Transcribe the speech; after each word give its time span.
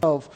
12. 0.00 0.30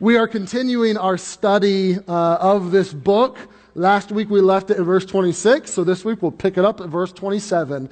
We 0.00 0.16
are 0.16 0.26
continuing 0.26 0.96
our 0.96 1.16
study 1.16 1.98
uh, 1.98 2.02
of 2.40 2.72
this 2.72 2.92
book. 2.92 3.38
Last 3.76 4.10
week 4.10 4.28
we 4.28 4.40
left 4.40 4.70
it 4.70 4.78
at 4.78 4.84
verse 4.84 5.06
26, 5.06 5.72
so 5.72 5.84
this 5.84 6.04
week 6.04 6.20
we'll 6.20 6.32
pick 6.32 6.58
it 6.58 6.64
up 6.64 6.80
at 6.80 6.88
verse 6.88 7.12
27. 7.12 7.88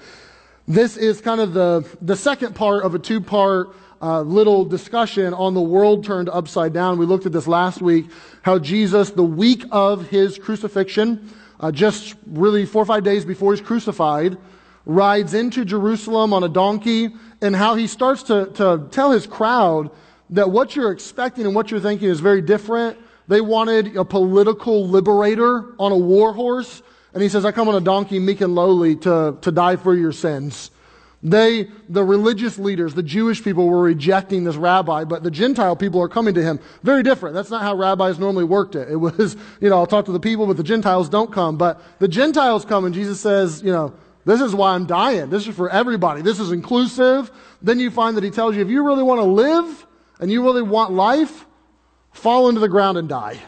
This 0.67 0.97
is 0.97 1.21
kind 1.21 1.41
of 1.41 1.55
the, 1.55 1.89
the 2.03 2.17
second 2.17 2.57
part 2.57 2.83
of 2.83 2.97
a 2.97 2.99
two 2.99 3.21
part 3.21 3.69
uh, 4.03 4.23
little 4.23 4.65
discussion 4.65 5.33
on 5.33 5.55
the 5.55 5.61
world 5.61 6.05
turned 6.05 6.29
upside 6.29 6.73
down. 6.73 6.99
We 6.99 7.07
looked 7.07 7.25
at 7.25 7.31
this 7.31 7.47
last 7.47 7.81
week, 7.81 8.07
how 8.43 8.59
Jesus, 8.59 9.11
the 9.11 9.23
week 9.23 9.65
of 9.71 10.09
his 10.09 10.41
crucifixion, 10.41 11.33
uh, 11.61 11.71
just 11.71 12.17
really 12.27 12.67
four 12.67 12.83
or 12.83 12.87
five 12.87 13.05
days 13.05 13.25
before 13.25 13.53
he's 13.53 13.65
crucified, 13.65 14.37
rides 14.87 15.35
into 15.35 15.65
Jerusalem 15.65 16.33
on 16.33 16.43
a 16.43 16.49
donkey, 16.49 17.11
and 17.41 17.55
how 17.55 17.77
he 17.77 17.87
starts 17.87 18.25
to, 18.25 18.47
to 18.55 18.89
tell 18.91 19.13
his 19.13 19.29
crowd 19.29 19.93
that 20.31 20.51
what 20.51 20.75
you're 20.75 20.93
expecting 20.93 21.47
and 21.47 21.55
what 21.55 21.71
you're 21.71 21.81
thinking 21.81 22.09
is 22.09 22.21
very 22.21 22.43
different. 22.43 22.99
They 23.29 23.41
wanted 23.41 23.97
a 23.97 24.05
political 24.05 24.87
liberator 24.87 25.75
on 25.79 25.93
a 25.93 25.97
war 25.97 26.33
horse. 26.33 26.83
And 27.13 27.23
he 27.23 27.29
says, 27.29 27.45
I 27.45 27.53
come 27.53 27.69
on 27.69 27.75
a 27.75 27.81
donkey, 27.81 28.19
meek 28.19 28.41
and 28.41 28.55
lowly, 28.55 28.97
to, 28.97 29.39
to 29.41 29.51
die 29.51 29.77
for 29.77 29.95
your 29.95 30.13
sins. 30.13 30.71
They, 31.23 31.71
the 31.89 32.05
religious 32.05 32.59
leaders, 32.59 32.95
the 32.95 33.03
Jewish 33.03 33.43
people 33.43 33.67
were 33.67 33.81
rejecting 33.81 34.45
this 34.45 34.57
rabbi, 34.57 35.05
but 35.05 35.23
the 35.23 35.31
Gentile 35.31 35.75
people 35.75 36.01
are 36.03 36.09
coming 36.09 36.35
to 36.35 36.43
him. 36.43 36.61
Very 36.83 37.03
different. 37.03 37.35
That's 37.35 37.51
not 37.51 37.63
how 37.63 37.75
rabbis 37.75 38.19
normally 38.19 38.45
worked 38.45 38.77
it. 38.77 38.91
It 38.91 38.97
was, 38.97 39.37
you 39.61 39.71
know, 39.71 39.77
I'll 39.77 39.87
talk 39.87 40.05
to 40.05 40.13
the 40.13 40.21
people, 40.21 40.47
but 40.47 40.57
the 40.57 40.63
Gentiles 40.63 41.09
don't 41.09 41.33
come. 41.33 41.57
But 41.57 41.81
the 41.99 42.09
Gentiles 42.09 42.65
come 42.65 42.85
and 42.85 42.95
Jesus 42.95 43.21
says, 43.21 43.63
you 43.63 43.73
know, 43.73 43.95
this 44.25 44.41
is 44.41 44.55
why 44.55 44.75
I'm 44.75 44.87
dying. 44.87 45.31
This 45.31 45.47
is 45.47 45.55
for 45.55 45.71
everybody. 45.71 46.21
This 46.21 46.39
is 46.39 46.53
inclusive. 46.53 47.31
Then 47.63 47.81
you 47.81 47.91
find 47.91 48.17
that 48.17 48.25
he 48.25 48.31
tells 48.31 48.57
you, 48.57 48.63
if 48.63 48.69
you 48.69 48.85
really 48.85 49.03
want 49.03 49.21
to 49.21 49.25
live, 49.25 49.87
and 50.21 50.31
you 50.31 50.43
really 50.43 50.63
want 50.63 50.93
life, 50.93 51.47
fall 52.13 52.49
into 52.49 52.61
the 52.61 52.69
ground 52.69 52.99
and 52.99 53.09
die. 53.09 53.41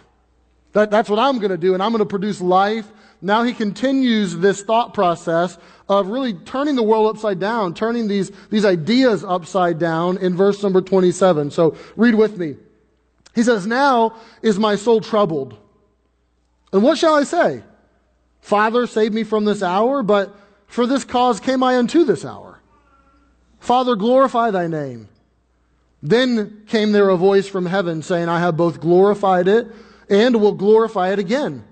That, 0.72 0.90
that's 0.90 1.08
what 1.08 1.18
I'm 1.18 1.38
going 1.38 1.50
to 1.50 1.56
do, 1.56 1.74
and 1.74 1.82
I'm 1.82 1.90
going 1.90 2.00
to 2.00 2.06
produce 2.06 2.40
life. 2.40 2.86
Now 3.20 3.42
he 3.42 3.52
continues 3.52 4.36
this 4.36 4.62
thought 4.62 4.94
process 4.94 5.58
of 5.88 6.08
really 6.08 6.34
turning 6.34 6.76
the 6.76 6.82
world 6.82 7.16
upside 7.16 7.40
down, 7.40 7.74
turning 7.74 8.06
these, 8.06 8.30
these 8.50 8.64
ideas 8.64 9.24
upside 9.24 9.78
down 9.78 10.18
in 10.18 10.36
verse 10.36 10.62
number 10.62 10.80
27. 10.80 11.50
So 11.50 11.76
read 11.96 12.14
with 12.14 12.38
me. 12.38 12.56
He 13.34 13.42
says, 13.42 13.66
Now 13.66 14.16
is 14.42 14.58
my 14.58 14.76
soul 14.76 15.00
troubled. 15.00 15.56
And 16.72 16.82
what 16.82 16.98
shall 16.98 17.14
I 17.14 17.24
say? 17.24 17.62
Father, 18.40 18.86
save 18.86 19.12
me 19.12 19.24
from 19.24 19.44
this 19.44 19.62
hour, 19.62 20.02
but 20.02 20.36
for 20.66 20.86
this 20.86 21.04
cause 21.04 21.40
came 21.40 21.62
I 21.62 21.76
unto 21.76 22.04
this 22.04 22.24
hour. 22.24 22.60
Father, 23.58 23.96
glorify 23.96 24.50
thy 24.50 24.66
name. 24.66 25.08
Then 26.02 26.62
came 26.66 26.92
there 26.92 27.08
a 27.08 27.16
voice 27.16 27.48
from 27.48 27.66
heaven 27.66 28.02
saying, 28.02 28.28
I 28.28 28.40
have 28.40 28.56
both 28.56 28.80
glorified 28.80 29.48
it 29.48 29.66
and 30.08 30.40
will 30.40 30.52
glorify 30.52 31.12
it 31.12 31.18
again. 31.18 31.64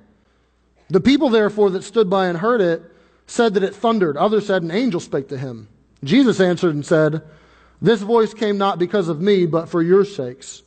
The 0.89 1.01
people, 1.01 1.31
therefore, 1.31 1.71
that 1.71 1.85
stood 1.85 2.11
by 2.11 2.27
and 2.27 2.39
heard 2.39 2.61
it 2.61 2.83
said 3.27 3.55
that 3.55 3.63
it 3.63 3.75
thundered. 3.75 4.17
Others 4.17 4.47
said, 4.47 4.63
An 4.63 4.71
angel 4.71 5.01
spake 5.01 5.29
to 5.29 5.39
him. 5.39 5.69
Jesus 6.05 6.41
answered 6.41 6.75
and 6.75 6.87
said, 6.87 7.23
This 7.81 8.03
voice 8.03 8.35
came 8.35 8.59
not 8.59 8.79
because 8.79 9.09
of 9.09 9.21
me, 9.21 9.47
but 9.47 9.69
for 9.69 9.83
your 9.83 10.05
sakes. 10.05 10.63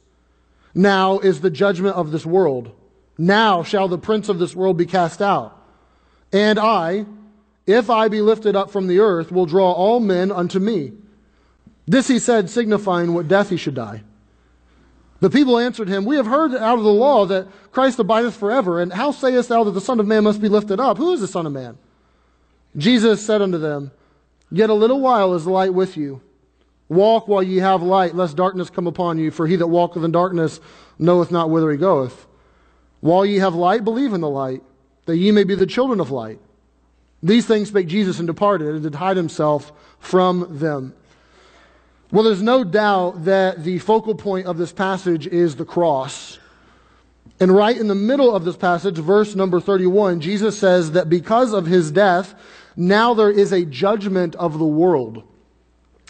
Now 0.74 1.20
is 1.20 1.42
the 1.42 1.50
judgment 1.50 1.96
of 1.96 2.12
this 2.12 2.26
world. 2.26 2.76
Now 3.18 3.64
shall 3.64 3.88
the 3.88 3.98
prince 3.98 4.30
of 4.30 4.40
this 4.40 4.56
world 4.56 4.78
be 4.78 4.86
cast 4.86 5.22
out. 5.22 5.56
And 6.32 6.60
I, 6.60 7.06
if 7.66 7.90
I 7.90 8.08
be 8.08 8.22
lifted 8.22 8.56
up 8.56 8.72
from 8.72 8.88
the 8.88 9.00
earth, 9.00 9.32
will 9.32 9.46
draw 9.46 9.72
all 9.72 10.00
men 10.00 10.32
unto 10.32 10.60
me. 10.60 10.94
This 11.90 12.08
he 12.08 12.20
said, 12.20 12.52
signifying 12.52 13.16
what 13.16 13.28
death 13.28 13.50
he 13.50 13.58
should 13.58 13.74
die. 13.74 14.04
The 15.22 15.30
people 15.32 15.58
answered 15.58 15.88
him, 15.88 16.06
We 16.06 16.18
have 16.18 16.28
heard 16.28 16.54
out 16.54 16.78
of 16.78 16.84
the 16.84 16.94
law 16.94 17.26
that 17.26 17.48
Christ 17.72 17.98
abideth 17.98 18.36
forever, 18.36 18.80
and 18.80 18.94
how 18.94 19.10
sayest 19.10 19.50
thou 19.50 19.64
that 19.64 19.72
the 19.72 19.82
Son 19.82 20.00
of 20.00 20.06
Man 20.06 20.24
must 20.24 20.40
be 20.40 20.50
lifted 20.50 20.80
up? 20.80 21.00
Who 21.00 21.12
is 21.14 21.20
the 21.20 21.28
Son 21.28 21.48
of 21.48 21.52
Man? 21.52 21.80
Jesus 22.78 23.26
said 23.26 23.42
unto 23.42 23.58
them, 23.58 23.90
Yet 24.52 24.70
a 24.70 24.76
little 24.76 25.00
while 25.00 25.34
is 25.34 25.46
the 25.46 25.50
light 25.50 25.74
with 25.74 25.98
you. 25.98 26.22
Walk 26.90 27.28
while 27.28 27.42
ye 27.42 27.58
have 27.58 27.82
light, 27.82 28.14
lest 28.14 28.38
darkness 28.38 28.70
come 28.70 28.86
upon 28.86 29.18
you, 29.18 29.32
for 29.32 29.48
he 29.48 29.56
that 29.56 29.66
walketh 29.66 30.04
in 30.04 30.12
darkness 30.12 30.60
knoweth 31.00 31.32
not 31.32 31.50
whither 31.50 31.72
he 31.72 31.78
goeth. 31.78 32.28
While 33.00 33.26
ye 33.26 33.38
have 33.38 33.56
light, 33.56 33.84
believe 33.84 34.14
in 34.14 34.22
the 34.22 34.30
light, 34.30 34.62
that 35.08 35.18
ye 35.18 35.32
may 35.32 35.44
be 35.44 35.56
the 35.56 35.66
children 35.66 36.00
of 36.00 36.12
light. 36.12 36.40
These 37.24 37.48
things 37.48 37.70
spake 37.70 37.88
Jesus 37.88 38.20
and 38.20 38.28
departed, 38.28 38.76
and 38.76 38.84
did 38.84 38.94
hide 38.94 39.18
himself 39.18 39.74
from 39.98 40.60
them. 40.60 40.94
Well, 42.12 42.24
there's 42.24 42.42
no 42.42 42.64
doubt 42.64 43.26
that 43.26 43.64
the 43.64 43.78
focal 43.80 44.16
point 44.16 44.48
of 44.48 44.58
this 44.58 44.72
passage 44.72 45.28
is 45.28 45.56
the 45.56 45.66
cross. 45.66 46.40
And 47.40 47.56
right 47.56 47.78
in 47.78 47.88
the 47.88 47.96
middle 47.96 48.36
of 48.36 48.46
this 48.46 48.58
passage, 48.58 48.98
verse 48.98 49.36
number 49.36 49.60
31, 49.60 50.20
Jesus 50.20 50.58
says 50.58 50.92
that 50.94 51.08
because 51.08 51.54
of 51.54 51.68
his 51.68 51.92
death, 51.92 52.34
now 52.76 53.14
there 53.14 53.30
is 53.30 53.52
a 53.52 53.64
judgment 53.64 54.36
of 54.36 54.58
the 54.58 54.66
world. 54.66 55.24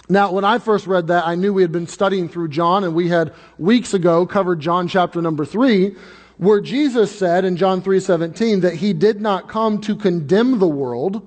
Now, 0.07 0.31
when 0.31 0.45
I 0.45 0.57
first 0.57 0.87
read 0.87 1.07
that, 1.07 1.27
I 1.27 1.35
knew 1.35 1.53
we 1.53 1.61
had 1.61 1.71
been 1.71 1.85
studying 1.85 2.29
through 2.29 2.47
John, 2.47 2.83
and 2.83 2.95
we 2.95 3.09
had 3.09 3.33
weeks 3.57 3.93
ago 3.93 4.25
covered 4.25 4.59
John 4.59 4.87
chapter 4.87 5.21
number 5.21 5.45
3, 5.45 5.95
where 6.37 6.61
Jesus 6.61 7.15
said 7.15 7.43
in 7.43 7.57
John 7.57 7.81
3:17 7.81 8.61
that 8.61 8.75
he 8.75 8.93
did 8.93 9.21
not 9.21 9.49
come 9.49 9.79
to 9.81 9.95
condemn 9.95 10.59
the 10.59 10.67
world, 10.67 11.21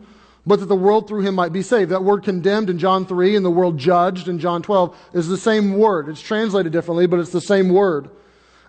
but 0.47 0.61
that 0.61 0.67
the 0.67 0.75
world 0.75 1.07
through 1.07 1.23
him 1.23 1.35
might 1.35 1.53
be 1.53 1.63
saved. 1.63 1.91
That 1.91 2.05
word 2.05 2.25
condemned 2.25 2.69
in 2.69 2.79
John 2.79 3.07
3 3.07 3.37
and 3.37 3.45
the 3.45 3.51
world 3.51 3.79
judged 3.79 4.29
in 4.29 4.39
John 4.39 4.63
12 4.63 4.97
is 5.13 5.29
the 5.29 5.37
same 5.37 5.79
word. 5.79 6.09
It's 6.09 6.21
translated 6.21 6.73
differently, 6.73 7.07
but 7.07 7.21
it's 7.21 7.31
the 7.31 7.41
same 7.41 7.69
word. 7.69 8.11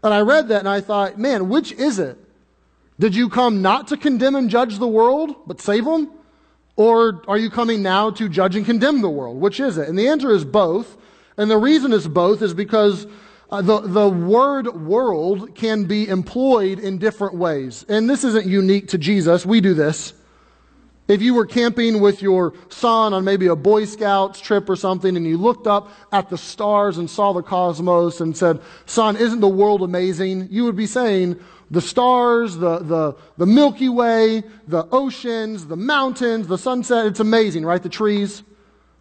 And 0.03 0.13
I 0.13 0.21
read 0.21 0.49
that 0.49 0.59
and 0.59 0.69
I 0.69 0.81
thought, 0.81 1.17
man, 1.17 1.49
which 1.49 1.71
is 1.71 1.97
it? 1.97 2.17
Did 2.99 3.15
you 3.15 3.29
come 3.29 3.61
not 3.61 3.87
to 3.87 3.97
condemn 3.97 4.35
and 4.35 4.49
judge 4.49 4.77
the 4.77 4.87
world, 4.87 5.35
but 5.47 5.59
save 5.59 5.85
them? 5.85 6.11
Or 6.75 7.21
are 7.27 7.37
you 7.37 7.49
coming 7.49 7.81
now 7.81 8.11
to 8.11 8.29
judge 8.29 8.55
and 8.55 8.65
condemn 8.65 9.01
the 9.01 9.09
world? 9.09 9.39
Which 9.39 9.59
is 9.59 9.77
it? 9.77 9.87
And 9.87 9.97
the 9.97 10.07
answer 10.07 10.31
is 10.31 10.45
both. 10.45 10.97
And 11.37 11.49
the 11.49 11.57
reason 11.57 11.91
it's 11.91 12.07
both 12.07 12.41
is 12.41 12.53
because 12.53 13.07
uh, 13.49 13.61
the, 13.61 13.79
the 13.81 14.09
word 14.09 14.67
world 14.75 15.55
can 15.55 15.85
be 15.85 16.07
employed 16.07 16.79
in 16.79 16.99
different 16.99 17.35
ways. 17.35 17.85
And 17.89 18.09
this 18.09 18.23
isn't 18.23 18.45
unique 18.45 18.89
to 18.89 18.97
Jesus. 18.97 19.45
We 19.45 19.61
do 19.61 19.73
this. 19.73 20.13
If 21.07 21.21
you 21.21 21.33
were 21.33 21.45
camping 21.45 21.99
with 21.99 22.21
your 22.21 22.53
son 22.69 23.13
on 23.13 23.25
maybe 23.25 23.47
a 23.47 23.55
Boy 23.55 23.85
Scouts 23.85 24.39
trip 24.39 24.69
or 24.69 24.75
something 24.75 25.17
and 25.17 25.25
you 25.25 25.37
looked 25.37 25.67
up 25.67 25.91
at 26.13 26.29
the 26.29 26.37
stars 26.37 26.97
and 26.97 27.09
saw 27.09 27.33
the 27.33 27.41
cosmos 27.41 28.21
and 28.21 28.35
said, 28.35 28.61
son, 28.85 29.17
isn't 29.17 29.41
the 29.41 29.49
world 29.49 29.81
amazing? 29.81 30.47
You 30.49 30.63
would 30.63 30.77
be 30.77 30.87
saying, 30.87 31.39
the 31.69 31.81
stars, 31.81 32.55
the, 32.55 32.79
the, 32.79 33.15
the 33.37 33.45
Milky 33.45 33.89
Way, 33.89 34.43
the 34.67 34.87
oceans, 34.91 35.67
the 35.67 35.75
mountains, 35.75 36.47
the 36.47 36.57
sunset, 36.57 37.07
it's 37.07 37.19
amazing, 37.19 37.65
right? 37.65 37.81
The 37.81 37.89
trees. 37.89 38.43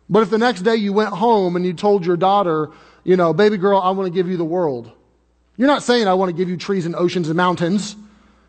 But 0.08 0.22
if 0.22 0.30
the 0.30 0.38
next 0.38 0.62
day 0.62 0.76
you 0.76 0.92
went 0.92 1.10
home 1.10 1.54
and 1.54 1.64
you 1.64 1.72
told 1.72 2.04
your 2.04 2.16
daughter, 2.16 2.70
you 3.04 3.16
know, 3.16 3.32
baby 3.32 3.58
girl, 3.58 3.80
I 3.80 3.90
want 3.90 4.06
to 4.06 4.12
give 4.12 4.28
you 4.28 4.36
the 4.36 4.44
world. 4.44 4.90
You're 5.56 5.68
not 5.68 5.82
saying 5.82 6.08
I 6.08 6.14
want 6.14 6.30
to 6.30 6.36
give 6.36 6.48
you 6.48 6.56
trees 6.56 6.86
and 6.86 6.96
oceans 6.96 7.28
and 7.28 7.36
mountains. 7.36 7.94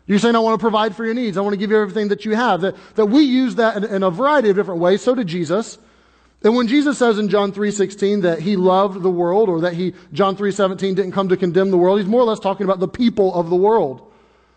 You're 0.06 0.18
saying, 0.18 0.36
I 0.36 0.40
want 0.40 0.58
to 0.58 0.62
provide 0.62 0.94
for 0.94 1.04
your 1.04 1.14
needs. 1.14 1.36
I 1.36 1.40
want 1.40 1.54
to 1.54 1.58
give 1.58 1.70
you 1.70 1.80
everything 1.80 2.08
that 2.08 2.24
you 2.24 2.34
have. 2.36 2.60
That, 2.60 2.76
that 2.96 3.06
we 3.06 3.22
use 3.22 3.54
that 3.54 3.76
in, 3.78 3.84
in 3.84 4.02
a 4.02 4.10
variety 4.10 4.50
of 4.50 4.56
different 4.56 4.80
ways. 4.80 5.02
So 5.02 5.14
did 5.14 5.26
Jesus. 5.26 5.78
And 6.42 6.54
when 6.54 6.68
Jesus 6.68 6.98
says 6.98 7.18
in 7.18 7.30
John 7.30 7.52
3:16 7.52 8.22
that 8.22 8.40
he 8.40 8.56
loved 8.56 9.02
the 9.02 9.10
world 9.10 9.48
or 9.48 9.62
that 9.62 9.72
he 9.72 9.94
John 10.12 10.36
3:17 10.36 10.78
didn't 10.94 11.12
come 11.12 11.30
to 11.30 11.38
condemn 11.38 11.70
the 11.70 11.78
world, 11.78 11.98
he's 12.00 12.08
more 12.08 12.20
or 12.20 12.24
less 12.24 12.38
talking 12.38 12.64
about 12.64 12.80
the 12.80 12.88
people 12.88 13.34
of 13.34 13.48
the 13.48 13.56
world 13.56 14.12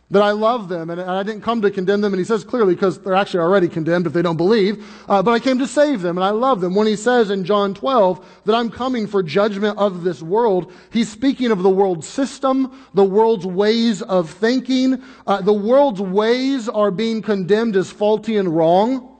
that 0.09 0.22
I 0.22 0.31
love 0.31 0.69
them 0.69 0.90
and 0.90 1.01
I 1.01 1.22
didn't 1.23 1.41
come 1.41 1.62
to 1.62 1.72
condemn 1.72 2.00
them. 2.00 2.13
And 2.13 2.19
he 2.19 2.25
says 2.25 2.45
clearly 2.45 2.75
because 2.75 3.00
they're 3.00 3.16
actually 3.16 3.41
already 3.41 3.68
condemned 3.68 4.07
if 4.07 4.13
they 4.13 4.22
don't 4.22 4.38
believe. 4.38 4.85
Uh, 5.09 5.22
but 5.22 5.31
I 5.31 5.40
came 5.40 5.59
to 5.59 5.68
save 5.68 6.01
them 6.01 6.18
and 6.18 6.23
I 6.23 6.29
love 6.29 6.62
them. 6.62 6.75
When 6.75 6.88
he 6.88 6.95
says 6.95 7.29
in 7.29 7.44
John 7.44 7.73
12 7.73 8.44
that 8.45 8.56
I'm 8.56 8.69
coming 8.69 9.06
for 9.06 9.22
judgment 9.22 9.78
of 9.78 10.03
this 10.03 10.22
world, 10.22 10.72
he's 10.91 11.09
speaking 11.09 11.51
of 11.51 11.62
the 11.62 11.69
world's 11.69 12.07
system, 12.07 12.88
the 12.94 13.03
world's 13.03 13.45
ways 13.45 14.01
of 14.01 14.30
thinking. 14.30 15.04
Uh, 15.25 15.42
the 15.42 15.54
world's 15.54 16.01
ways 16.01 16.69
are 16.69 16.92
being 16.92 17.21
condemned 17.21 17.75
as 17.75 17.92
faulty 17.92 18.38
and 18.38 18.56
wrong. 18.56 19.13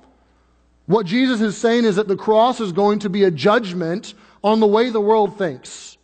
What 0.86 1.06
Jesus 1.06 1.42
is 1.42 1.58
saying 1.58 1.84
is 1.84 1.98
that 1.98 2.08
the 2.08 2.16
cross 2.16 2.62
is 2.62 2.72
going 2.72 3.00
to 3.00 3.10
be 3.10 3.26
a 3.26 3.32
judgment 3.32 4.14
on 4.42 4.62
the 4.62 4.68
way 4.68 4.90
the 4.90 5.02
world 5.02 5.38
thinks 5.38 5.97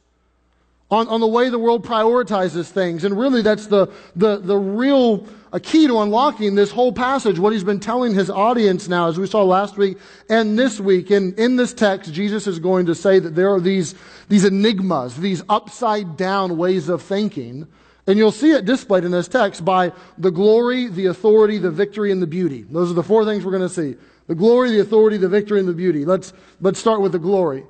on, 0.94 1.08
on 1.08 1.20
the 1.20 1.28
way 1.28 1.50
the 1.50 1.60
world 1.60 1.86
prioritizes 1.86 2.70
things. 2.70 3.04
And 3.04 3.18
really, 3.18 3.42
that's 3.42 3.68
the, 3.68 3.92
the, 4.16 4.38
the 4.38 4.58
real 4.58 5.28
a 5.52 5.60
key 5.60 5.86
to 5.86 6.00
unlocking 6.00 6.56
this 6.56 6.72
whole 6.72 6.92
passage, 6.92 7.38
what 7.38 7.54
he's 7.54 7.64
been 7.64 7.80
telling 7.80 8.16
his 8.16 8.28
audience 8.30 8.88
now, 8.88 9.08
as 9.08 9.20
we 9.20 9.28
saw 9.28 9.44
last 9.44 9.78
week 9.78 10.00
and 10.28 10.58
this 10.58 10.80
week. 10.80 11.12
And 11.12 11.38
in 11.38 11.58
this 11.58 11.76
text, 11.76 12.12
Jesus 12.12 12.48
is 12.48 12.58
going 12.58 12.88
to 12.88 12.96
say 12.96 13.20
that 13.20 13.36
there 13.36 13.54
are 13.54 13.60
these, 13.60 13.94
these 14.30 14.46
enigmas, 14.46 15.16
these 15.16 15.44
upside 15.50 16.18
down 16.18 16.58
ways 16.58 16.90
of 16.90 17.04
thinking. 17.04 17.68
And 18.08 18.18
you'll 18.18 18.32
see 18.32 18.52
it 18.52 18.66
displayed 18.66 19.04
in 19.04 19.12
this 19.12 19.28
text 19.28 19.64
by 19.64 19.94
the 20.18 20.32
glory, 20.32 20.88
the 20.88 21.06
authority, 21.06 21.60
the 21.60 21.72
victory, 21.72 22.12
and 22.12 22.22
the 22.22 22.28
beauty. 22.28 22.64
Those 22.64 22.90
are 22.90 22.96
the 22.96 23.04
four 23.04 23.24
things 23.24 23.46
we're 23.46 23.52
going 23.52 23.62
to 23.62 23.70
see. 23.70 23.96
The 24.26 24.36
glory, 24.36 24.72
the 24.72 24.80
authority, 24.80 25.18
the 25.18 25.30
victory, 25.30 25.60
and 25.60 25.70
the 25.70 25.74
beauty. 25.74 26.04
Let's, 26.04 26.34
let's 26.62 26.80
start 26.80 27.00
with 27.00 27.12
the 27.12 27.20
glory. 27.20 27.64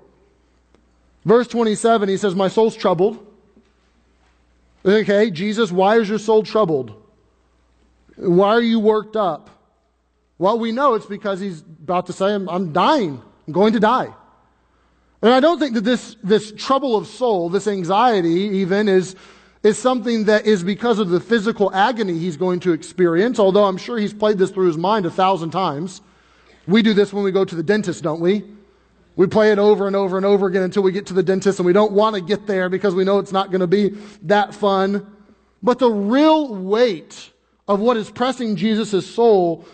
Verse 1.26 1.48
27, 1.48 2.10
he 2.10 2.18
says, 2.18 2.36
My 2.36 2.48
soul's 2.48 2.76
troubled. 2.76 3.26
Okay, 4.86 5.32
Jesus, 5.32 5.72
why 5.72 5.98
is 5.98 6.10
your 6.10 6.20
soul 6.20 6.44
troubled? 6.44 7.02
Why 8.18 8.50
are 8.50 8.62
you 8.62 8.80
worked 8.80 9.16
up? 9.16 9.50
Well, 10.38 10.60
we 10.60 10.72
know 10.72 10.96
it's 10.96 11.06
because 11.06 11.40
he's 11.40 11.62
about 11.62 12.08
to 12.08 12.14
say, 12.14 12.34
I'm, 12.34 12.50
I'm 12.50 12.74
dying. 12.74 13.22
I'm 13.48 13.54
going 13.54 13.74
to 13.74 13.80
die. 13.80 14.14
And 15.22 15.32
I 15.32 15.40
don't 15.40 15.58
think 15.58 15.76
that 15.76 15.86
this, 15.86 16.18
this 16.22 16.52
trouble 16.52 16.98
of 16.98 17.08
soul, 17.08 17.50
this 17.50 17.66
anxiety 17.66 18.30
even, 18.30 18.90
is, 18.90 19.16
is 19.64 19.78
something 19.78 20.26
that 20.26 20.46
is 20.46 20.64
because 20.64 21.00
of 21.00 21.10
the 21.10 21.22
physical 21.22 21.74
agony 21.74 22.18
he's 22.18 22.36
going 22.36 22.60
to 22.62 22.74
experience, 22.74 23.40
although 23.40 23.64
I'm 23.64 23.78
sure 23.78 23.98
he's 23.98 24.14
played 24.14 24.38
this 24.38 24.52
through 24.52 24.68
his 24.68 24.78
mind 24.78 25.06
a 25.06 25.12
thousand 25.12 25.52
times. 25.52 26.02
We 26.68 26.82
do 26.82 26.94
this 26.94 27.14
when 27.14 27.24
we 27.24 27.32
go 27.32 27.46
to 27.46 27.56
the 27.56 27.64
dentist, 27.64 28.04
don't 28.04 28.20
we? 28.20 28.44
We 29.16 29.28
play 29.28 29.52
it 29.52 29.60
over 29.60 29.86
and 29.86 29.96
over 29.96 30.18
and 30.18 30.26
over 30.26 30.48
again 30.48 30.64
until 30.64 30.84
we 30.84 30.92
get 30.92 31.06
to 31.08 31.14
the 31.14 31.24
dentist 31.24 31.60
and 31.60 31.66
we 31.66 31.74
don't 31.74 31.92
want 31.92 32.16
to 32.16 32.22
get 32.22 32.48
there 32.48 32.70
because 32.70 32.96
we 32.96 33.04
know 33.04 33.20
it's 33.20 33.32
not 33.32 33.52
going 33.52 33.62
to 33.62 33.68
be 33.68 33.90
that 34.24 34.56
fun. 34.56 35.06
But 35.62 35.80
the 35.80 35.90
real 35.90 36.56
weight 36.56 37.32
of 37.68 37.80
what 37.80 37.96
is 37.96 38.10
pressing 38.10 38.56
Jesus' 38.56 39.14
soul 39.14 39.66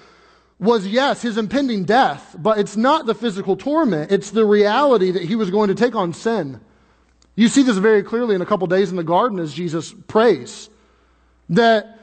was, 0.59 0.85
yes, 0.85 1.21
his 1.21 1.37
impending 1.37 1.85
death, 1.85 2.35
but 2.37 2.57
it's 2.57 2.75
not 2.75 3.05
the 3.05 3.15
physical 3.15 3.55
torment. 3.55 4.11
It's 4.11 4.31
the 4.31 4.45
reality 4.45 5.11
that 5.11 5.23
he 5.23 5.35
was 5.35 5.49
going 5.49 5.69
to 5.69 5.75
take 5.75 5.95
on 5.95 6.13
sin. 6.13 6.59
You 7.35 7.47
see 7.47 7.63
this 7.63 7.77
very 7.77 8.03
clearly 8.03 8.35
in 8.35 8.41
a 8.41 8.45
couple 8.45 8.67
days 8.67 8.89
in 8.89 8.97
the 8.97 9.03
garden 9.03 9.39
as 9.39 9.53
Jesus 9.53 9.93
prays. 10.07 10.69
That 11.47 11.98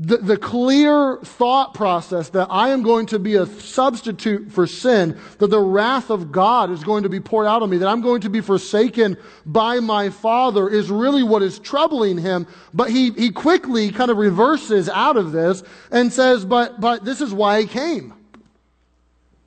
the, 0.00 0.18
the 0.18 0.36
clear 0.36 1.18
thought 1.24 1.74
process 1.74 2.28
that 2.30 2.46
I 2.50 2.68
am 2.68 2.82
going 2.82 3.06
to 3.06 3.18
be 3.18 3.34
a 3.34 3.46
substitute 3.46 4.52
for 4.52 4.64
sin, 4.64 5.18
that 5.38 5.48
the 5.48 5.60
wrath 5.60 6.08
of 6.10 6.30
God 6.30 6.70
is 6.70 6.84
going 6.84 7.02
to 7.02 7.08
be 7.08 7.18
poured 7.18 7.48
out 7.48 7.62
on 7.62 7.70
me, 7.70 7.78
that 7.78 7.88
I'm 7.88 8.00
going 8.00 8.20
to 8.20 8.30
be 8.30 8.40
forsaken 8.40 9.16
by 9.44 9.80
my 9.80 10.10
Father 10.10 10.68
is 10.68 10.88
really 10.88 11.24
what 11.24 11.42
is 11.42 11.58
troubling 11.58 12.16
him. 12.16 12.46
But 12.72 12.90
he, 12.90 13.10
he 13.10 13.30
quickly 13.30 13.90
kind 13.90 14.10
of 14.12 14.18
reverses 14.18 14.88
out 14.88 15.16
of 15.16 15.32
this 15.32 15.64
and 15.90 16.12
says, 16.12 16.44
but, 16.44 16.80
but 16.80 17.04
this 17.04 17.20
is 17.20 17.34
why 17.34 17.56
I 17.56 17.64
came. 17.64 18.14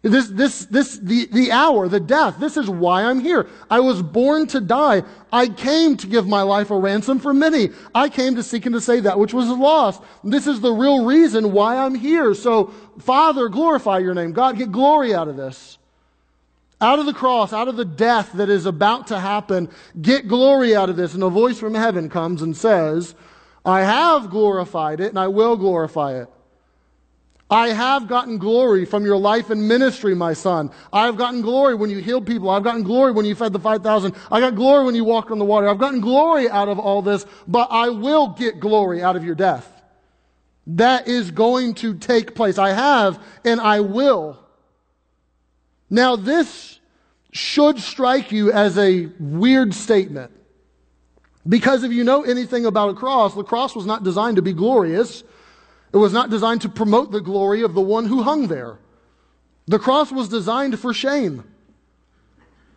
This, 0.03 0.29
this, 0.29 0.65
this, 0.65 0.97
the, 0.97 1.27
the 1.27 1.51
hour, 1.51 1.87
the 1.87 1.99
death, 1.99 2.39
this 2.39 2.57
is 2.57 2.67
why 2.67 3.03
I'm 3.03 3.19
here. 3.19 3.47
I 3.69 3.81
was 3.81 4.01
born 4.01 4.47
to 4.47 4.59
die. 4.59 5.03
I 5.31 5.47
came 5.47 5.95
to 5.97 6.07
give 6.07 6.27
my 6.27 6.41
life 6.41 6.71
a 6.71 6.77
ransom 6.77 7.19
for 7.19 7.35
many. 7.35 7.69
I 7.93 8.09
came 8.09 8.33
to 8.35 8.41
seek 8.41 8.65
and 8.65 8.73
to 8.73 8.81
save 8.81 9.03
that 9.03 9.19
which 9.19 9.31
was 9.31 9.47
lost. 9.49 10.01
This 10.23 10.47
is 10.47 10.59
the 10.59 10.71
real 10.71 11.05
reason 11.05 11.51
why 11.51 11.77
I'm 11.77 11.93
here. 11.93 12.33
So, 12.33 12.73
Father, 12.97 13.47
glorify 13.47 13.99
your 13.99 14.15
name. 14.15 14.31
God, 14.31 14.57
get 14.57 14.71
glory 14.71 15.13
out 15.13 15.27
of 15.27 15.37
this. 15.37 15.77
Out 16.81 16.97
of 16.97 17.05
the 17.05 17.13
cross, 17.13 17.53
out 17.53 17.67
of 17.67 17.77
the 17.77 17.85
death 17.85 18.33
that 18.33 18.49
is 18.49 18.65
about 18.65 19.05
to 19.07 19.19
happen, 19.19 19.69
get 20.01 20.27
glory 20.27 20.75
out 20.75 20.89
of 20.89 20.95
this. 20.95 21.13
And 21.13 21.21
a 21.21 21.29
voice 21.29 21.59
from 21.59 21.75
heaven 21.75 22.09
comes 22.09 22.41
and 22.41 22.57
says, 22.57 23.13
I 23.63 23.81
have 23.81 24.31
glorified 24.31 24.99
it 24.99 25.09
and 25.09 25.19
I 25.19 25.27
will 25.27 25.57
glorify 25.57 26.19
it. 26.19 26.27
I 27.51 27.73
have 27.73 28.07
gotten 28.07 28.37
glory 28.37 28.85
from 28.85 29.03
your 29.03 29.17
life 29.17 29.49
and 29.49 29.67
ministry, 29.67 30.15
my 30.15 30.31
son. 30.31 30.71
I've 30.93 31.17
gotten 31.17 31.41
glory 31.41 31.75
when 31.75 31.89
you 31.89 31.97
healed 31.97 32.25
people. 32.25 32.49
I've 32.49 32.63
gotten 32.63 32.81
glory 32.81 33.11
when 33.11 33.25
you 33.25 33.35
fed 33.35 33.51
the 33.51 33.59
5,000. 33.59 34.15
I 34.31 34.39
got 34.39 34.55
glory 34.55 34.85
when 34.85 34.95
you 34.95 35.03
walked 35.03 35.31
on 35.31 35.37
the 35.37 35.43
water. 35.43 35.67
I've 35.67 35.77
gotten 35.77 35.99
glory 35.99 36.49
out 36.49 36.69
of 36.69 36.79
all 36.79 37.01
this, 37.01 37.25
but 37.49 37.67
I 37.69 37.89
will 37.89 38.29
get 38.29 38.61
glory 38.61 39.03
out 39.03 39.17
of 39.17 39.25
your 39.25 39.35
death. 39.35 39.67
That 40.65 41.09
is 41.09 41.29
going 41.31 41.73
to 41.75 41.93
take 41.95 42.35
place. 42.35 42.57
I 42.57 42.71
have 42.71 43.21
and 43.43 43.59
I 43.59 43.81
will. 43.81 44.39
Now 45.89 46.15
this 46.15 46.79
should 47.33 47.79
strike 47.79 48.31
you 48.31 48.53
as 48.53 48.77
a 48.77 49.07
weird 49.19 49.73
statement. 49.73 50.31
Because 51.47 51.83
if 51.83 51.91
you 51.91 52.05
know 52.05 52.23
anything 52.23 52.65
about 52.65 52.91
a 52.91 52.93
cross, 52.93 53.33
the 53.33 53.43
cross 53.43 53.75
was 53.75 53.85
not 53.85 54.05
designed 54.05 54.37
to 54.37 54.41
be 54.41 54.53
glorious. 54.53 55.23
It 55.93 55.97
was 55.97 56.13
not 56.13 56.29
designed 56.29 56.61
to 56.61 56.69
promote 56.69 57.11
the 57.11 57.21
glory 57.21 57.61
of 57.63 57.73
the 57.73 57.81
one 57.81 58.05
who 58.05 58.23
hung 58.23 58.47
there. 58.47 58.77
The 59.67 59.79
cross 59.79 60.11
was 60.11 60.29
designed 60.29 60.79
for 60.79 60.93
shame. 60.93 61.43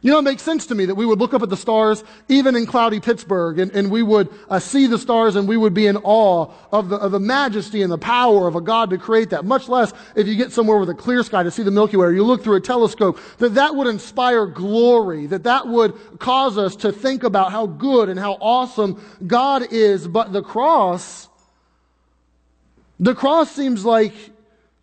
You 0.05 0.11
know, 0.11 0.19
it 0.19 0.23
makes 0.23 0.43
sense 0.43 0.67
to 0.67 0.75
me 0.75 0.85
that 0.85 0.97
we 0.97 1.07
would 1.07 1.19
look 1.19 1.33
up 1.33 1.43
at 1.43 1.49
the 1.49 1.57
stars, 1.57 2.05
even 2.29 2.57
in 2.57 2.67
cloudy 2.67 3.01
Pittsburgh, 3.01 3.59
and, 3.59 3.73
and 3.73 3.91
we 3.91 4.03
would 4.03 4.29
uh, 4.51 4.59
see 4.59 4.87
the 4.87 4.99
stars 4.99 5.35
and 5.35 5.49
we 5.49 5.57
would 5.57 5.73
be 5.73 5.87
in 5.87 5.97
awe 5.97 6.53
of 6.71 6.91
the, 6.91 6.97
of 6.97 7.11
the 7.11 7.19
majesty 7.19 7.81
and 7.81 7.91
the 7.91 7.97
power 7.97 8.47
of 8.47 8.55
a 8.55 8.61
God 8.61 8.91
to 8.91 8.99
create 8.99 9.31
that. 9.31 9.47
Much 9.47 9.67
less 9.67 9.95
if 10.15 10.29
you 10.29 10.35
get 10.35 10.53
somewhere 10.53 10.77
with 10.77 10.91
a 10.91 10.95
clear 10.95 11.23
sky 11.23 11.43
to 11.43 11.51
see 11.51 11.63
the 11.63 11.71
Milky 11.71 11.97
Way, 11.97 12.09
or 12.09 12.13
you 12.13 12.23
look 12.23 12.45
through 12.45 12.57
a 12.57 12.61
telescope, 12.61 13.19
that 13.39 13.55
that 13.55 13.77
would 13.77 13.87
inspire 13.87 14.45
glory, 14.45 15.25
that 15.25 15.45
that 15.45 15.69
would 15.69 15.95
cause 16.19 16.59
us 16.59 16.77
to 16.77 16.93
think 16.93 17.25
about 17.25 17.51
how 17.51 17.67
good 17.67 18.11
and 18.11 18.21
how 18.21 18.35
awesome 18.43 19.03
God 19.27 19.73
is. 19.73 20.07
But 20.07 20.35
the 20.35 20.43
cross, 20.43 21.31
the 23.01 23.15
cross 23.15 23.51
seems 23.51 23.85
like 23.85 24.13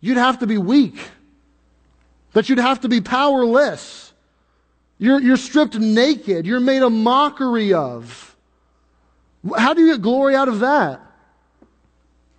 you'd 0.00 0.16
have 0.16 0.40
to 0.40 0.46
be 0.46 0.58
weak, 0.58 0.98
that 2.32 2.48
you'd 2.48 2.58
have 2.58 2.80
to 2.80 2.88
be 2.88 3.00
powerless. 3.00 4.12
You're, 4.98 5.20
you're 5.20 5.36
stripped 5.36 5.74
naked, 5.74 6.46
you're 6.46 6.60
made 6.60 6.82
a 6.82 6.90
mockery 6.90 7.74
of. 7.74 8.36
How 9.56 9.74
do 9.74 9.80
you 9.84 9.94
get 9.94 10.02
glory 10.02 10.36
out 10.36 10.48
of 10.48 10.60
that? 10.60 11.00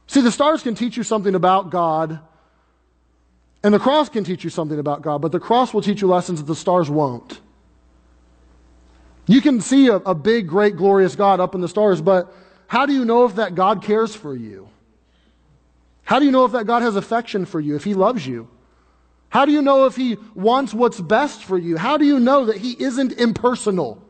See, 0.08 0.22
the 0.22 0.32
stars 0.32 0.64
can 0.64 0.76
teach 0.76 0.96
you 0.96 1.04
something 1.04 1.36
about 1.36 1.70
God, 1.72 2.20
and 3.64 3.74
the 3.74 3.80
cross 3.80 4.10
can 4.10 4.24
teach 4.24 4.44
you 4.44 4.50
something 4.50 4.80
about 4.80 5.02
God, 5.02 5.22
but 5.22 5.32
the 5.32 5.40
cross 5.40 5.74
will 5.74 5.82
teach 5.82 6.02
you 6.02 6.08
lessons 6.08 6.40
that 6.40 6.46
the 6.46 6.56
stars 6.56 6.90
won't. 6.90 7.40
You 9.26 9.42
can 9.42 9.62
see 9.62 9.88
a, 9.88 9.96
a 9.96 10.14
big, 10.14 10.48
great, 10.48 10.76
glorious 10.76 11.16
God 11.16 11.40
up 11.40 11.56
in 11.56 11.62
the 11.62 11.70
stars, 11.70 12.02
but 12.02 12.34
how 12.68 12.86
do 12.86 12.94
you 12.94 13.06
know 13.06 13.26
if 13.26 13.36
that 13.36 13.56
God 13.56 13.82
cares 13.82 14.16
for 14.16 14.36
you? 14.36 14.70
How 16.04 16.20
do 16.20 16.26
you 16.26 16.32
know 16.32 16.46
if 16.46 16.52
that 16.52 16.66
God 16.66 16.82
has 16.82 16.96
affection 16.96 17.46
for 17.46 17.60
you, 17.60 17.76
if 17.76 17.84
He 17.84 17.94
loves 17.94 18.26
you? 18.28 18.50
How 19.30 19.46
do 19.46 19.52
you 19.52 19.62
know 19.62 19.86
if 19.86 19.96
He 19.96 20.18
wants 20.36 20.74
what's 20.74 21.00
best 21.00 21.44
for 21.44 21.58
you? 21.58 21.78
How 21.78 21.98
do 21.98 22.06
you 22.06 22.20
know 22.20 22.46
that 22.46 22.58
He 22.58 22.72
isn't 22.82 23.14
impersonal? 23.14 24.04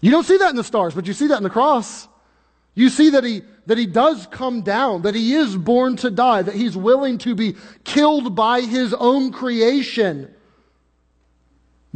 You 0.00 0.10
don't 0.10 0.24
see 0.24 0.36
that 0.38 0.50
in 0.50 0.56
the 0.56 0.64
stars, 0.64 0.94
but 0.94 1.06
you 1.06 1.12
see 1.12 1.28
that 1.28 1.38
in 1.38 1.42
the 1.42 1.50
cross. 1.50 2.08
You 2.76 2.90
see 2.90 3.10
that 3.10 3.24
he, 3.24 3.42
that 3.64 3.78
he 3.78 3.86
does 3.86 4.26
come 4.30 4.60
down, 4.60 5.02
that 5.02 5.14
he 5.14 5.34
is 5.34 5.56
born 5.56 5.96
to 5.96 6.10
die, 6.10 6.42
that 6.42 6.54
he's 6.54 6.76
willing 6.76 7.16
to 7.18 7.34
be 7.34 7.56
killed 7.84 8.36
by 8.36 8.60
his 8.60 8.92
own 8.92 9.32
creation. 9.32 10.32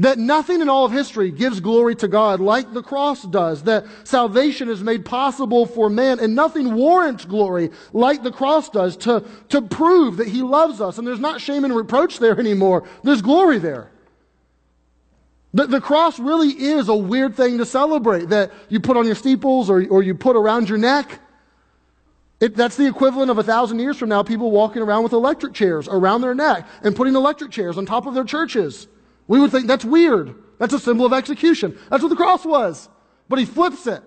That 0.01 0.19
nothing 0.19 0.63
in 0.63 0.71
all 0.71 0.87
of 0.87 0.93
history 0.93 1.31
gives 1.31 1.61
glory 1.61 1.95
to 1.97 2.09
God 2.09 2.41
like 2.41 2.73
the 2.73 2.83
cross 2.83 3.23
does. 3.23 3.65
That 3.65 3.85
salvation 4.05 4.71
is 4.71 4.83
made 4.83 5.05
possible 5.05 5.67
for 5.67 5.91
man 5.91 6.21
and 6.21 6.35
nothing 6.35 6.75
warrants 6.75 7.27
glory 7.27 7.71
like 7.93 8.23
the 8.23 8.33
cross 8.33 8.71
does 8.71 8.97
to, 8.99 9.23
to 9.51 9.61
prove 9.61 10.17
that 10.17 10.27
he 10.27 10.41
loves 10.41 10.81
us. 10.81 10.97
And 10.97 11.07
there's 11.07 11.21
not 11.21 11.43
shame 11.43 11.65
and 11.67 11.77
reproach 11.77 12.19
there 12.19 12.39
anymore. 12.41 12.89
There's 13.05 13.21
glory 13.21 13.59
there. 13.59 13.91
The, 15.53 15.67
the 15.67 15.83
cross 15.83 16.19
really 16.19 16.49
is 16.49 16.89
a 16.89 16.97
weird 16.97 17.37
thing 17.37 17.59
to 17.59 17.67
celebrate 17.67 18.31
that 18.31 18.53
you 18.71 18.81
put 18.81 18.97
on 18.97 19.05
your 19.05 19.17
steeples 19.17 19.69
or, 19.69 19.87
or 19.89 20.03
you 20.03 20.15
put 20.15 20.35
around 20.35 20.71
your 20.71 20.79
neck. 20.79 21.21
It, 22.41 22.57
that's 22.57 22.79
the 22.79 22.87
equivalent 22.87 23.31
of 23.31 23.37
a 23.37 23.43
thousand 23.43 23.81
years 23.81 23.99
from 23.99 24.09
now, 24.09 24.23
people 24.23 24.51
walking 24.51 24.81
around 24.81 25.03
with 25.03 25.13
electric 25.13 25.53
chairs 25.53 25.89
around 25.89 26.23
their 26.23 26.35
neck 26.35 26.67
and 26.83 26.97
putting 26.97 27.15
electric 27.15 27.51
chairs 27.51 27.77
on 27.77 27.85
top 27.85 28.07
of 28.07 28.15
their 28.15 28.25
churches. 28.25 28.89
We 29.31 29.39
would 29.39 29.53
think 29.53 29.69
that's 29.69 29.85
weird. 29.85 30.35
That's 30.59 30.75
a 30.75 30.81
symbol 30.81 31.07
of 31.07 31.13
execution. 31.13 31.79
That's 31.89 32.03
what 32.03 32.09
the 32.09 32.17
cross 32.17 32.45
was. 32.45 32.89
But 33.29 33.39
he 33.39 33.45
flips 33.45 33.87
it. 33.87 34.03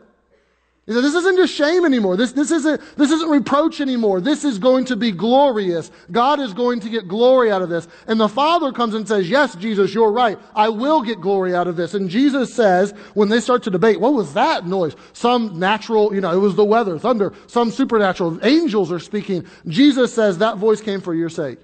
He 0.85 0.91
said, 0.91 1.01
this 1.01 1.15
isn't 1.15 1.37
just 1.37 1.53
shame 1.53 1.85
anymore. 1.85 2.17
This, 2.17 2.33
this, 2.33 2.51
isn't, 2.51 2.81
this 2.97 3.09
isn't 3.09 3.29
reproach 3.29 3.79
anymore. 3.79 4.19
This 4.19 4.43
is 4.43 4.59
going 4.59 4.83
to 4.83 4.97
be 4.97 5.11
glorious. 5.11 5.91
God 6.11 6.41
is 6.41 6.51
going 6.53 6.81
to 6.81 6.89
get 6.89 7.07
glory 7.07 7.53
out 7.53 7.61
of 7.61 7.69
this. 7.69 7.87
And 8.05 8.19
the 8.19 8.27
Father 8.27 8.73
comes 8.73 8.95
and 8.95 9.07
says, 9.07 9.29
yes, 9.29 9.55
Jesus, 9.55 9.93
you're 9.93 10.11
right. 10.11 10.37
I 10.53 10.67
will 10.67 11.01
get 11.01 11.21
glory 11.21 11.55
out 11.55 11.67
of 11.67 11.77
this. 11.77 11.93
And 11.93 12.09
Jesus 12.09 12.53
says, 12.53 12.91
when 13.13 13.29
they 13.29 13.39
start 13.39 13.63
to 13.63 13.71
debate, 13.71 14.01
what 14.01 14.13
was 14.13 14.33
that 14.33 14.67
noise? 14.67 14.93
Some 15.13 15.57
natural, 15.57 16.13
you 16.13 16.19
know, 16.19 16.33
it 16.33 16.41
was 16.41 16.55
the 16.55 16.65
weather, 16.65 16.99
thunder, 16.99 17.31
some 17.47 17.71
supernatural. 17.71 18.45
Angels 18.45 18.91
are 18.91 18.99
speaking. 18.99 19.47
Jesus 19.69 20.13
says, 20.13 20.39
that 20.39 20.57
voice 20.57 20.81
came 20.81 20.99
for 20.99 21.15
your 21.15 21.29
sake. 21.29 21.59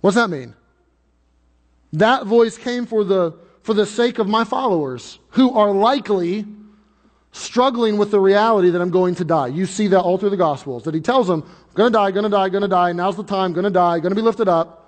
What's 0.00 0.16
that 0.16 0.30
mean? 0.30 0.54
That 1.92 2.26
voice 2.26 2.56
came 2.56 2.86
for 2.86 3.04
the, 3.04 3.34
for 3.62 3.74
the 3.74 3.86
sake 3.86 4.18
of 4.18 4.28
my 4.28 4.44
followers 4.44 5.18
who 5.30 5.52
are 5.52 5.70
likely 5.70 6.46
struggling 7.32 7.96
with 7.96 8.10
the 8.10 8.20
reality 8.20 8.70
that 8.70 8.80
I'm 8.80 8.90
going 8.90 9.14
to 9.16 9.24
die. 9.24 9.48
You 9.48 9.66
see 9.66 9.88
that 9.88 10.00
all 10.00 10.18
through 10.18 10.30
the 10.30 10.36
Gospels, 10.36 10.84
that 10.84 10.94
he 10.94 11.00
tells 11.00 11.26
them, 11.26 11.42
I'm 11.42 11.74
gonna 11.74 11.90
die, 11.90 12.10
gonna 12.10 12.28
die, 12.28 12.48
gonna 12.50 12.68
die, 12.68 12.92
now's 12.92 13.16
the 13.16 13.24
time, 13.24 13.52
gonna 13.52 13.70
die, 13.70 14.00
gonna 14.00 14.14
be 14.14 14.22
lifted 14.22 14.48
up. 14.48 14.78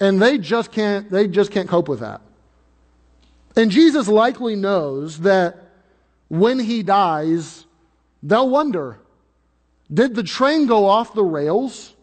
And 0.00 0.20
they 0.20 0.38
just 0.38 0.72
can't, 0.72 1.10
they 1.10 1.28
just 1.28 1.50
can't 1.50 1.68
cope 1.68 1.88
with 1.88 2.00
that. 2.00 2.20
And 3.56 3.70
Jesus 3.70 4.08
likely 4.08 4.56
knows 4.56 5.20
that 5.20 5.56
when 6.28 6.58
he 6.58 6.82
dies, 6.82 7.66
they'll 8.22 8.48
wonder, 8.48 8.98
did 9.92 10.14
the 10.14 10.22
train 10.22 10.66
go 10.66 10.86
off 10.86 11.14
the 11.14 11.24
rails? 11.24 11.94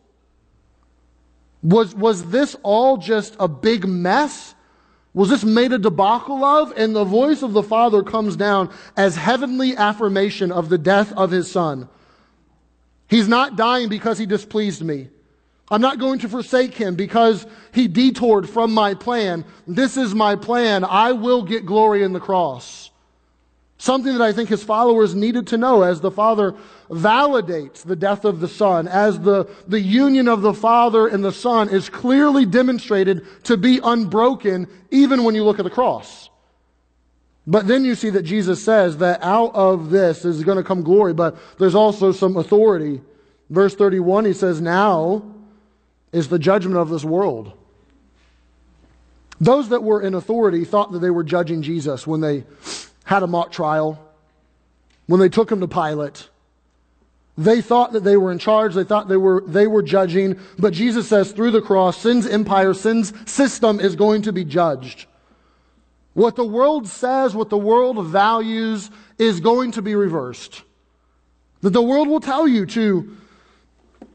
Was, 1.61 1.93
was 1.93 2.29
this 2.29 2.55
all 2.63 2.97
just 2.97 3.35
a 3.39 3.47
big 3.47 3.87
mess? 3.87 4.55
was 5.13 5.29
this 5.29 5.43
made 5.43 5.73
a 5.73 5.79
debacle 5.79 6.43
of? 6.43 6.71
And 6.77 6.95
the 6.95 7.03
voice 7.03 7.41
of 7.41 7.53
the 7.53 7.63
Father 7.63 8.03
comes 8.03 8.35
down 8.35 8.71
as 8.95 9.15
heavenly 9.15 9.75
affirmation 9.75 10.51
of 10.51 10.69
the 10.69 10.77
death 10.77 11.11
of 11.13 11.31
his 11.31 11.51
Son. 11.51 11.89
He's 13.07 13.27
not 13.27 13.55
dying 13.55 13.89
because 13.89 14.19
he 14.19 14.25
displeased 14.25 14.83
me. 14.83 15.09
I'm 15.71 15.81
not 15.81 15.99
going 15.99 16.19
to 16.19 16.29
forsake 16.29 16.73
him 16.73 16.95
because 16.95 17.45
he 17.73 17.87
detoured 17.87 18.49
from 18.49 18.71
my 18.71 18.93
plan. 18.93 19.45
This 19.67 19.97
is 19.97 20.15
my 20.15 20.35
plan. 20.35 20.83
I 20.83 21.11
will 21.11 21.43
get 21.43 21.65
glory 21.65 22.03
in 22.03 22.13
the 22.13 22.19
cross. 22.19 22.88
Something 23.81 24.11
that 24.11 24.21
I 24.21 24.33
think 24.33 24.49
his 24.49 24.61
followers 24.61 25.15
needed 25.15 25.47
to 25.47 25.57
know 25.57 25.83
as 25.83 26.01
the 26.01 26.11
Father 26.11 26.53
validates 26.89 27.81
the 27.81 27.95
death 27.95 28.25
of 28.25 28.41
the 28.41 28.47
Son, 28.49 28.89
as 28.89 29.21
the, 29.21 29.49
the 29.69 29.79
union 29.79 30.27
of 30.27 30.41
the 30.41 30.53
Father 30.53 31.07
and 31.07 31.23
the 31.23 31.31
Son 31.31 31.69
is 31.69 31.87
clearly 31.87 32.45
demonstrated 32.45 33.25
to 33.45 33.55
be 33.55 33.79
unbroken, 33.81 34.67
even 34.91 35.23
when 35.23 35.33
you 35.33 35.45
look 35.45 35.59
at 35.59 35.63
the 35.63 35.69
cross. 35.69 36.29
But 37.47 37.67
then 37.67 37.85
you 37.85 37.95
see 37.95 38.09
that 38.09 38.23
Jesus 38.23 38.61
says 38.61 38.97
that 38.97 39.23
out 39.23 39.55
of 39.55 39.89
this 39.89 40.25
is 40.25 40.43
going 40.43 40.57
to 40.57 40.63
come 40.63 40.83
glory, 40.83 41.13
but 41.13 41.37
there's 41.57 41.73
also 41.73 42.11
some 42.11 42.35
authority. 42.35 42.99
Verse 43.49 43.75
31, 43.75 44.25
he 44.25 44.33
says, 44.33 44.59
Now 44.59 45.23
is 46.11 46.27
the 46.27 46.37
judgment 46.37 46.75
of 46.75 46.89
this 46.89 47.05
world. 47.05 47.53
Those 49.39 49.69
that 49.69 49.83
were 49.83 50.01
in 50.01 50.15
authority 50.15 50.65
thought 50.65 50.91
that 50.91 50.99
they 50.99 51.11
were 51.11 51.23
judging 51.23 51.61
Jesus 51.61 52.05
when 52.05 52.19
they 52.19 52.43
had 53.09 53.23
a 53.23 53.27
mock 53.27 53.51
trial, 53.51 53.99
when 55.07 55.19
they 55.19 55.29
took 55.29 55.51
him 55.51 55.61
to 55.61 55.67
Pilate. 55.67 56.29
They 57.39 57.59
thought 57.59 57.93
that 57.93 58.03
they 58.03 58.17
were 58.17 58.31
in 58.31 58.37
charge. 58.37 58.75
They 58.75 58.83
thought 58.83 59.07
they 59.07 59.17
were, 59.17 59.43
they 59.47 59.65
were 59.65 59.81
judging. 59.81 60.37
But 60.59 60.73
Jesus 60.73 61.07
says 61.07 61.31
through 61.31 61.49
the 61.49 61.61
cross, 61.63 61.97
sin's 61.97 62.27
empire, 62.27 62.75
sin's 62.75 63.11
system 63.27 63.79
is 63.79 63.95
going 63.95 64.21
to 64.23 64.31
be 64.31 64.45
judged. 64.45 65.07
What 66.13 66.35
the 66.35 66.45
world 66.45 66.87
says, 66.87 67.33
what 67.33 67.49
the 67.49 67.57
world 67.57 68.05
values 68.05 68.91
is 69.17 69.39
going 69.39 69.71
to 69.71 69.81
be 69.81 69.95
reversed. 69.95 70.61
That 71.61 71.71
the 71.71 71.81
world 71.81 72.09
will 72.09 72.19
tell 72.19 72.47
you 72.47 72.67
to 72.67 73.17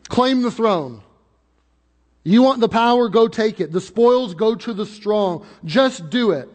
claim 0.07 0.43
the 0.43 0.53
throne. 0.53 1.03
You 2.23 2.43
want 2.43 2.61
the 2.61 2.69
power, 2.69 3.09
go 3.09 3.27
take 3.27 3.59
it. 3.59 3.73
The 3.73 3.81
spoils 3.81 4.35
go 4.35 4.55
to 4.55 4.73
the 4.73 4.87
strong. 4.87 5.45
Just 5.65 6.11
do 6.11 6.31
it. 6.31 6.49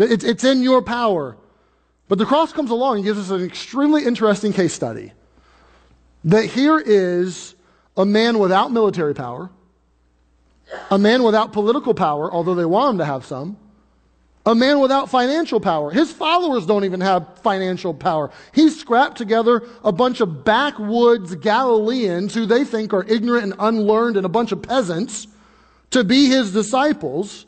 It's, 0.00 0.24
it's 0.24 0.44
in 0.44 0.62
your 0.62 0.82
power. 0.82 1.36
But 2.08 2.18
the 2.18 2.26
cross 2.26 2.52
comes 2.52 2.70
along 2.70 2.96
and 2.96 3.04
gives 3.04 3.18
us 3.18 3.30
an 3.30 3.44
extremely 3.44 4.04
interesting 4.04 4.52
case 4.52 4.72
study. 4.72 5.12
That 6.24 6.44
here 6.44 6.78
is 6.78 7.54
a 7.96 8.04
man 8.04 8.38
without 8.38 8.72
military 8.72 9.14
power, 9.14 9.50
a 10.90 10.98
man 10.98 11.22
without 11.22 11.52
political 11.52 11.94
power, 11.94 12.32
although 12.32 12.54
they 12.54 12.64
want 12.64 12.94
him 12.94 12.98
to 12.98 13.04
have 13.04 13.24
some, 13.24 13.56
a 14.46 14.54
man 14.54 14.80
without 14.80 15.10
financial 15.10 15.60
power. 15.60 15.90
His 15.90 16.10
followers 16.10 16.66
don't 16.66 16.84
even 16.84 17.00
have 17.00 17.38
financial 17.40 17.92
power. 17.92 18.30
He's 18.52 18.78
scrapped 18.78 19.18
together 19.18 19.62
a 19.84 19.92
bunch 19.92 20.20
of 20.20 20.44
backwoods 20.44 21.34
Galileans 21.36 22.34
who 22.34 22.46
they 22.46 22.64
think 22.64 22.92
are 22.92 23.04
ignorant 23.04 23.44
and 23.44 23.54
unlearned 23.58 24.16
and 24.16 24.24
a 24.24 24.30
bunch 24.30 24.50
of 24.50 24.62
peasants 24.62 25.26
to 25.90 26.04
be 26.04 26.26
his 26.26 26.52
disciples. 26.52 27.46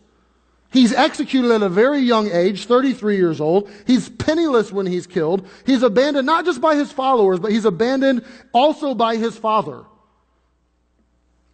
He's 0.73 0.93
executed 0.93 1.50
at 1.50 1.62
a 1.62 1.69
very 1.69 1.99
young 1.99 2.31
age, 2.31 2.64
33 2.64 3.17
years 3.17 3.41
old. 3.41 3.71
He's 3.87 4.09
penniless 4.09 4.73
when 4.73 4.87
he's 4.87 5.07
killed. 5.07 5.47
He's 5.67 5.83
abandoned 5.83 6.25
not 6.25 6.47
just 6.47 6.62
by 6.62 6.76
his 6.76 6.91
followers, 6.91 7.38
but 7.38 7.52
he's 7.52 7.67
abandoned 7.67 8.25
also 8.52 8.95
by 8.95 9.17
his 9.17 9.37
father. 9.37 9.85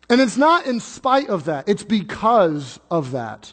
And 0.09 0.21
it's 0.21 0.37
not 0.37 0.67
in 0.67 0.81
spite 0.81 1.29
of 1.29 1.47
that, 1.47 1.69
it's 1.69 1.83
because 1.83 2.79
of 2.91 3.11
that. 3.11 3.53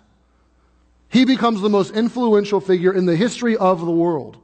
He 1.10 1.26
becomes 1.26 1.62
the 1.62 1.70
most 1.70 1.92
influential 1.92 2.60
figure 2.60 2.94
in 2.94 3.06
the 3.06 3.16
history 3.16 3.58
of 3.58 3.80
the 3.80 3.92
world. 3.92 4.38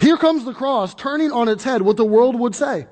Here 0.00 0.16
comes 0.16 0.44
the 0.44 0.52
cross, 0.52 0.94
turning 0.94 1.30
on 1.30 1.48
its 1.48 1.62
head 1.62 1.82
what 1.82 1.96
the 1.96 2.04
world 2.04 2.34
would 2.38 2.56
say. 2.56 2.86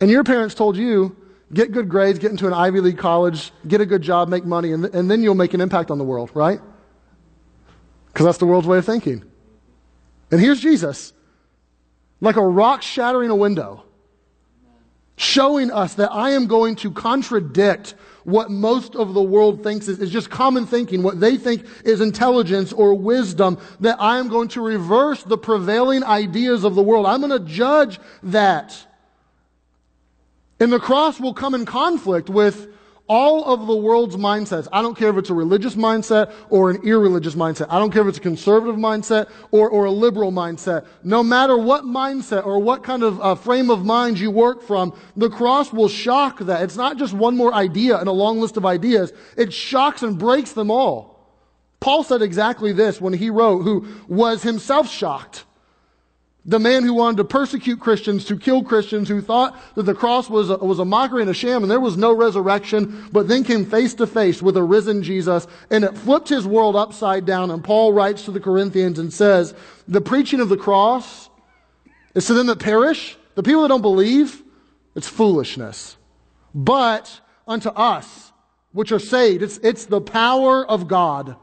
And 0.00 0.08
your 0.08 0.22
parents 0.22 0.54
told 0.54 0.76
you, 0.76 1.16
get 1.52 1.72
good 1.72 1.88
grades, 1.88 2.18
get 2.18 2.30
into 2.30 2.46
an 2.46 2.52
Ivy 2.52 2.80
League 2.80 2.98
college, 2.98 3.52
get 3.66 3.80
a 3.80 3.86
good 3.86 4.02
job, 4.02 4.28
make 4.28 4.44
money, 4.44 4.72
and, 4.72 4.84
and 4.86 5.10
then 5.10 5.22
you'll 5.22 5.34
make 5.34 5.54
an 5.54 5.60
impact 5.60 5.90
on 5.90 5.98
the 5.98 6.04
world, 6.04 6.30
right? 6.34 6.60
Because 8.06 8.26
that's 8.26 8.38
the 8.38 8.46
world's 8.46 8.66
way 8.66 8.78
of 8.78 8.84
thinking. 8.84 9.24
And 10.30 10.40
here's 10.40 10.60
Jesus, 10.60 11.12
like 12.20 12.36
a 12.36 12.46
rock 12.46 12.82
shattering 12.82 13.30
a 13.30 13.36
window, 13.36 13.84
showing 15.16 15.70
us 15.70 15.94
that 15.94 16.12
I 16.12 16.30
am 16.30 16.46
going 16.46 16.76
to 16.76 16.90
contradict 16.90 17.94
what 18.24 18.50
most 18.50 18.94
of 18.94 19.14
the 19.14 19.22
world 19.22 19.62
thinks 19.62 19.88
is, 19.88 20.00
is, 20.00 20.10
just 20.10 20.28
common 20.28 20.66
thinking, 20.66 21.02
what 21.02 21.18
they 21.18 21.38
think 21.38 21.64
is 21.82 22.02
intelligence 22.02 22.74
or 22.74 22.92
wisdom, 22.92 23.58
that 23.80 23.96
I 23.98 24.18
am 24.18 24.28
going 24.28 24.48
to 24.48 24.60
reverse 24.60 25.22
the 25.22 25.38
prevailing 25.38 26.04
ideas 26.04 26.62
of 26.62 26.74
the 26.74 26.82
world. 26.82 27.06
I'm 27.06 27.20
going 27.20 27.32
to 27.32 27.50
judge 27.50 27.98
that. 28.24 28.76
And 30.60 30.72
the 30.72 30.80
cross 30.80 31.20
will 31.20 31.34
come 31.34 31.54
in 31.54 31.64
conflict 31.64 32.28
with 32.28 32.68
all 33.08 33.44
of 33.44 33.66
the 33.66 33.76
world's 33.76 34.16
mindsets. 34.16 34.68
I 34.70 34.82
don't 34.82 34.96
care 34.96 35.08
if 35.08 35.16
it's 35.16 35.30
a 35.30 35.34
religious 35.34 35.74
mindset 35.74 36.32
or 36.50 36.70
an 36.70 36.82
irreligious 36.84 37.34
mindset. 37.34 37.66
I 37.70 37.78
don't 37.78 37.90
care 37.90 38.02
if 38.02 38.08
it's 38.08 38.18
a 38.18 38.22
conservative 38.22 38.76
mindset 38.76 39.30
or, 39.50 39.70
or 39.70 39.86
a 39.86 39.90
liberal 39.90 40.30
mindset. 40.30 40.86
No 41.02 41.22
matter 41.22 41.56
what 41.56 41.84
mindset 41.84 42.44
or 42.44 42.58
what 42.58 42.82
kind 42.82 43.02
of 43.02 43.20
uh, 43.20 43.34
frame 43.34 43.70
of 43.70 43.84
mind 43.84 44.18
you 44.18 44.30
work 44.30 44.62
from, 44.62 44.92
the 45.16 45.30
cross 45.30 45.72
will 45.72 45.88
shock 45.88 46.40
that. 46.40 46.62
It's 46.62 46.76
not 46.76 46.98
just 46.98 47.14
one 47.14 47.36
more 47.36 47.54
idea 47.54 47.98
in 48.00 48.08
a 48.08 48.12
long 48.12 48.40
list 48.40 48.58
of 48.58 48.66
ideas. 48.66 49.12
It 49.36 49.52
shocks 49.54 50.02
and 50.02 50.18
breaks 50.18 50.52
them 50.52 50.70
all. 50.70 51.16
Paul 51.80 52.02
said 52.02 52.20
exactly 52.20 52.72
this 52.72 53.00
when 53.00 53.14
he 53.14 53.30
wrote, 53.30 53.62
who 53.62 53.86
was 54.08 54.42
himself 54.42 54.90
shocked 54.90 55.44
the 56.48 56.58
man 56.58 56.82
who 56.82 56.94
wanted 56.94 57.18
to 57.18 57.24
persecute 57.24 57.78
Christians, 57.78 58.24
to 58.24 58.38
kill 58.38 58.64
Christians, 58.64 59.06
who 59.06 59.20
thought 59.20 59.54
that 59.74 59.82
the 59.82 59.94
cross 59.94 60.30
was 60.30 60.48
a, 60.48 60.56
was 60.56 60.78
a 60.78 60.84
mockery 60.84 61.20
and 61.20 61.30
a 61.30 61.34
sham 61.34 61.62
and 61.62 61.70
there 61.70 61.78
was 61.78 61.98
no 61.98 62.10
resurrection, 62.10 63.06
but 63.12 63.28
then 63.28 63.44
came 63.44 63.66
face 63.66 63.92
to 63.96 64.06
face 64.06 64.40
with 64.40 64.56
a 64.56 64.62
risen 64.62 65.02
Jesus 65.02 65.46
and 65.68 65.84
it 65.84 65.94
flipped 65.94 66.30
his 66.30 66.46
world 66.46 66.74
upside 66.74 67.26
down. 67.26 67.50
And 67.50 67.62
Paul 67.62 67.92
writes 67.92 68.24
to 68.24 68.30
the 68.30 68.40
Corinthians 68.40 68.98
and 68.98 69.12
says, 69.12 69.52
the 69.86 70.00
preaching 70.00 70.40
of 70.40 70.48
the 70.48 70.56
cross 70.56 71.28
is 72.14 72.26
to 72.28 72.32
them 72.32 72.46
that 72.46 72.60
perish, 72.60 73.18
the 73.34 73.42
people 73.42 73.60
that 73.60 73.68
don't 73.68 73.82
believe, 73.82 74.42
it's 74.94 75.06
foolishness. 75.06 75.98
But 76.54 77.20
unto 77.46 77.68
us, 77.68 78.32
which 78.72 78.90
are 78.90 78.98
saved, 78.98 79.42
it's, 79.42 79.58
it's 79.58 79.84
the 79.84 80.00
power 80.00 80.64
of 80.64 80.88
God. 80.88 81.36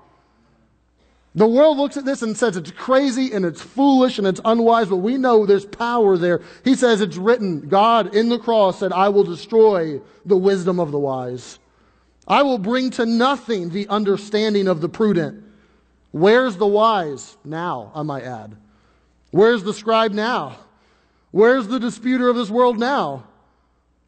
The 1.35 1.45
world 1.45 1.77
looks 1.77 1.97
at 1.97 2.05
this 2.05 2.21
and 2.21 2.35
says 2.35 2.55
it's 2.55 2.71
crazy 2.71 3.33
and 3.33 3.43
it's 3.43 3.61
foolish 3.61 4.17
and 4.17 4.25
it's 4.25 4.39
unwise, 4.45 4.87
but 4.87 4.97
we 4.97 5.17
know 5.17 5.45
there's 5.45 5.65
power 5.65 6.17
there. 6.17 6.41
He 6.63 6.75
says 6.75 7.01
it's 7.01 7.17
written, 7.17 7.67
God 7.67 8.15
in 8.15 8.29
the 8.29 8.39
cross 8.39 8.79
said, 8.79 8.93
I 8.93 9.09
will 9.09 9.25
destroy 9.25 9.99
the 10.25 10.37
wisdom 10.37 10.79
of 10.79 10.91
the 10.91 10.99
wise. 10.99 11.59
I 12.25 12.41
will 12.41 12.57
bring 12.57 12.89
to 12.91 13.05
nothing 13.05 13.69
the 13.69 13.87
understanding 13.89 14.69
of 14.69 14.79
the 14.79 14.87
prudent. 14.87 15.43
Where's 16.11 16.55
the 16.55 16.65
wise? 16.65 17.35
Now, 17.43 17.91
I 17.93 18.01
might 18.03 18.23
add. 18.23 18.55
Where's 19.31 19.63
the 19.63 19.73
scribe 19.73 20.13
now? 20.13 20.55
Where's 21.31 21.67
the 21.67 21.81
disputer 21.81 22.29
of 22.29 22.37
this 22.37 22.49
world 22.49 22.79
now? 22.79 23.25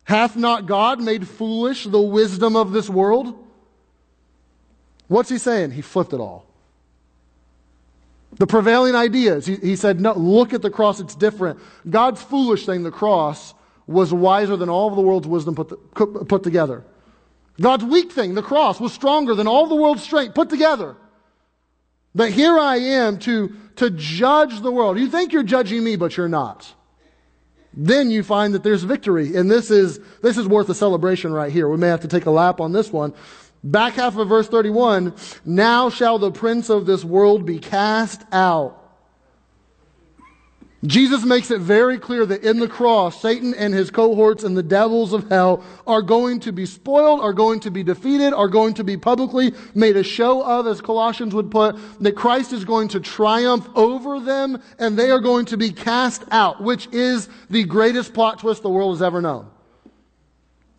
Hath 0.06 0.38
not 0.38 0.66
God 0.66 1.02
made 1.02 1.28
foolish 1.28 1.84
the 1.84 2.02
wisdom 2.02 2.56
of 2.56 2.72
this 2.72 2.90
world? 2.90 3.38
What's 5.10 5.30
he 5.30 5.38
saying? 5.38 5.72
He 5.72 5.82
flipped 5.82 6.14
it 6.14 6.22
all. 6.22 6.47
The 8.34 8.48
prevailing 8.48 8.96
ideas. 8.96 9.46
He, 9.46 9.56
he 9.56 9.76
said, 9.76 10.00
no, 10.00 10.14
look 10.14 10.54
at 10.54 10.62
the 10.62 10.70
cross, 10.70 11.00
it's 11.00 11.16
different. 11.16 11.60
God's 11.90 12.22
foolish 12.22 12.66
thing, 12.66 12.84
the 12.84 12.92
cross, 12.92 13.54
was 13.88 14.14
wiser 14.14 14.58
than 14.58 14.70
all 14.70 14.90
of 14.90 14.96
the 14.96 15.02
world's 15.02 15.28
wisdom 15.28 15.56
put, 15.56 15.70
the, 15.70 15.76
put 15.76 16.44
together. 16.44 16.84
God's 17.60 17.86
weak 17.86 18.12
thing, 18.12 18.36
the 18.36 18.44
cross, 18.44 18.80
was 18.80 18.94
stronger 18.94 19.34
than 19.34 19.48
all 19.48 19.68
the 19.68 19.76
world's 19.76 20.04
strength 20.04 20.36
put 20.36 20.50
together. 20.50 20.96
But 22.14 22.32
here 22.32 22.58
I 22.60 22.78
am 22.78 23.20
to, 23.20 23.56
to 23.78 23.90
judge 23.92 24.62
the 24.62 24.72
world. 24.72 25.00
You 25.00 25.08
think 25.08 25.34
you're 25.34 25.44
judging 25.44 25.84
me, 25.84 25.96
but 25.96 26.18
you're 26.18 26.30
not. 26.30 26.74
Then 27.74 28.10
you 28.10 28.24
find 28.24 28.56
that 28.56 28.64
there's 28.64 28.84
victory. 28.84 29.36
And 29.36 29.50
this 29.50 29.70
is, 29.70 30.00
this 30.22 30.38
is 30.38 30.48
worth 30.48 30.68
a 30.70 30.74
celebration 30.74 31.32
right 31.32 31.52
here. 31.52 31.70
We 31.70 31.78
may 31.78 31.88
have 31.88 32.02
to 32.02 32.08
take 32.08 32.26
a 32.26 32.32
lap 32.32 32.60
on 32.60 32.72
this 32.72 32.92
one. 32.92 33.14
Back 33.68 33.96
half 33.96 34.16
of 34.16 34.30
verse 34.30 34.48
31, 34.48 35.14
now 35.44 35.90
shall 35.90 36.20
the 36.20 36.32
prince 36.32 36.70
of 36.70 36.86
this 36.86 37.04
world 37.04 37.46
be 37.46 37.60
cast 37.60 38.22
out. 38.32 38.82
Jesus 40.86 41.26
makes 41.26 41.52
it 41.52 41.60
very 41.60 41.98
clear 41.98 42.26
that 42.26 42.44
in 42.44 42.60
the 42.60 42.70
cross, 42.70 43.22
Satan 43.22 43.54
and 43.56 43.74
his 43.74 43.92
cohorts 43.92 44.46
and 44.46 44.56
the 44.56 44.64
devils 44.64 45.12
of 45.12 45.28
hell 45.28 45.66
are 45.86 46.02
going 46.02 46.40
to 46.42 46.54
be 46.54 46.66
spoiled, 46.66 47.20
are 47.20 47.34
going 47.34 47.60
to 47.60 47.70
be 47.70 47.84
defeated, 47.84 48.32
are 48.32 48.48
going 48.48 48.74
to 48.76 48.86
be 48.86 48.96
publicly 48.96 49.52
made 49.76 49.98
a 49.98 50.04
show 50.04 50.42
of, 50.46 50.66
as 50.66 50.80
Colossians 50.80 51.36
would 51.36 51.52
put, 51.52 51.76
that 52.00 52.16
Christ 52.16 52.54
is 52.54 52.64
going 52.64 52.88
to 52.90 53.02
triumph 53.02 53.68
over 53.76 54.22
them 54.22 54.62
and 54.80 54.98
they 54.98 55.12
are 55.12 55.20
going 55.20 55.46
to 55.48 55.58
be 55.58 55.74
cast 55.74 56.24
out, 56.32 56.64
which 56.64 56.88
is 56.94 57.28
the 57.50 57.66
greatest 57.66 58.14
plot 58.14 58.40
twist 58.40 58.62
the 58.62 58.70
world 58.70 58.96
has 58.96 59.02
ever 59.02 59.22
known. 59.22 59.50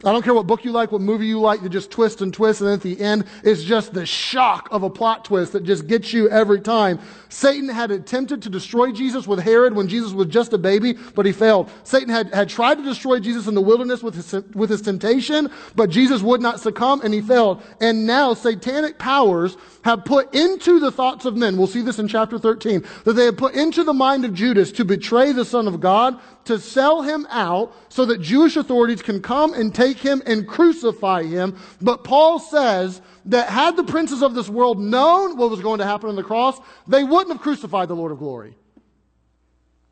I 0.04 0.12
don't 0.12 0.22
care 0.22 0.32
what 0.32 0.46
book 0.46 0.64
you 0.64 0.70
like, 0.70 0.92
what 0.92 1.00
movie 1.00 1.26
you 1.26 1.40
like, 1.40 1.60
to 1.62 1.68
just 1.68 1.90
twist 1.90 2.20
and 2.20 2.32
twist, 2.32 2.60
and 2.60 2.68
then 2.68 2.74
at 2.74 2.82
the 2.82 3.00
end, 3.00 3.24
it's 3.42 3.64
just 3.64 3.92
the 3.92 4.06
shock 4.06 4.68
of 4.70 4.84
a 4.84 4.90
plot 4.90 5.24
twist 5.24 5.52
that 5.54 5.64
just 5.64 5.88
gets 5.88 6.12
you 6.12 6.30
every 6.30 6.60
time. 6.60 7.00
Satan 7.30 7.68
had 7.68 7.90
attempted 7.90 8.40
to 8.42 8.48
destroy 8.48 8.92
Jesus 8.92 9.26
with 9.26 9.40
Herod 9.40 9.74
when 9.74 9.88
Jesus 9.88 10.12
was 10.12 10.28
just 10.28 10.52
a 10.52 10.58
baby, 10.58 10.96
but 11.16 11.26
he 11.26 11.32
failed. 11.32 11.68
Satan 11.82 12.10
had, 12.10 12.32
had 12.32 12.48
tried 12.48 12.76
to 12.76 12.84
destroy 12.84 13.18
Jesus 13.18 13.48
in 13.48 13.56
the 13.56 13.60
wilderness 13.60 14.00
with 14.00 14.14
his, 14.14 14.32
with 14.54 14.70
his 14.70 14.82
temptation, 14.82 15.50
but 15.74 15.90
Jesus 15.90 16.22
would 16.22 16.40
not 16.40 16.60
succumb, 16.60 17.00
and 17.02 17.12
he 17.12 17.20
failed. 17.20 17.60
And 17.80 18.06
now 18.06 18.34
satanic 18.34 18.98
powers 18.98 19.56
have 19.82 20.04
put 20.04 20.32
into 20.32 20.78
the 20.78 20.92
thoughts 20.92 21.24
of 21.24 21.36
men, 21.36 21.56
we'll 21.56 21.66
see 21.66 21.82
this 21.82 21.98
in 21.98 22.06
chapter 22.06 22.38
13, 22.38 22.84
that 23.02 23.14
they 23.14 23.24
have 23.24 23.36
put 23.36 23.56
into 23.56 23.82
the 23.82 23.92
mind 23.92 24.24
of 24.24 24.32
Judas 24.32 24.70
to 24.72 24.84
betray 24.84 25.32
the 25.32 25.44
Son 25.44 25.66
of 25.66 25.80
God, 25.80 26.20
to 26.44 26.58
sell 26.58 27.02
him 27.02 27.26
out 27.30 27.74
so 27.90 28.06
that 28.06 28.22
Jewish 28.22 28.56
authorities 28.56 29.02
can 29.02 29.20
come 29.20 29.52
and 29.52 29.74
take 29.74 29.87
him 29.96 30.22
and 30.26 30.46
crucify 30.46 31.22
him. 31.22 31.56
But 31.80 32.04
Paul 32.04 32.38
says 32.38 33.00
that 33.26 33.48
had 33.48 33.76
the 33.76 33.84
princes 33.84 34.22
of 34.22 34.34
this 34.34 34.48
world 34.48 34.78
known 34.78 35.36
what 35.36 35.50
was 35.50 35.60
going 35.60 35.78
to 35.78 35.86
happen 35.86 36.10
on 36.10 36.16
the 36.16 36.22
cross, 36.22 36.60
they 36.86 37.04
wouldn't 37.04 37.32
have 37.32 37.42
crucified 37.42 37.88
the 37.88 37.96
Lord 37.96 38.12
of 38.12 38.18
glory. 38.18 38.54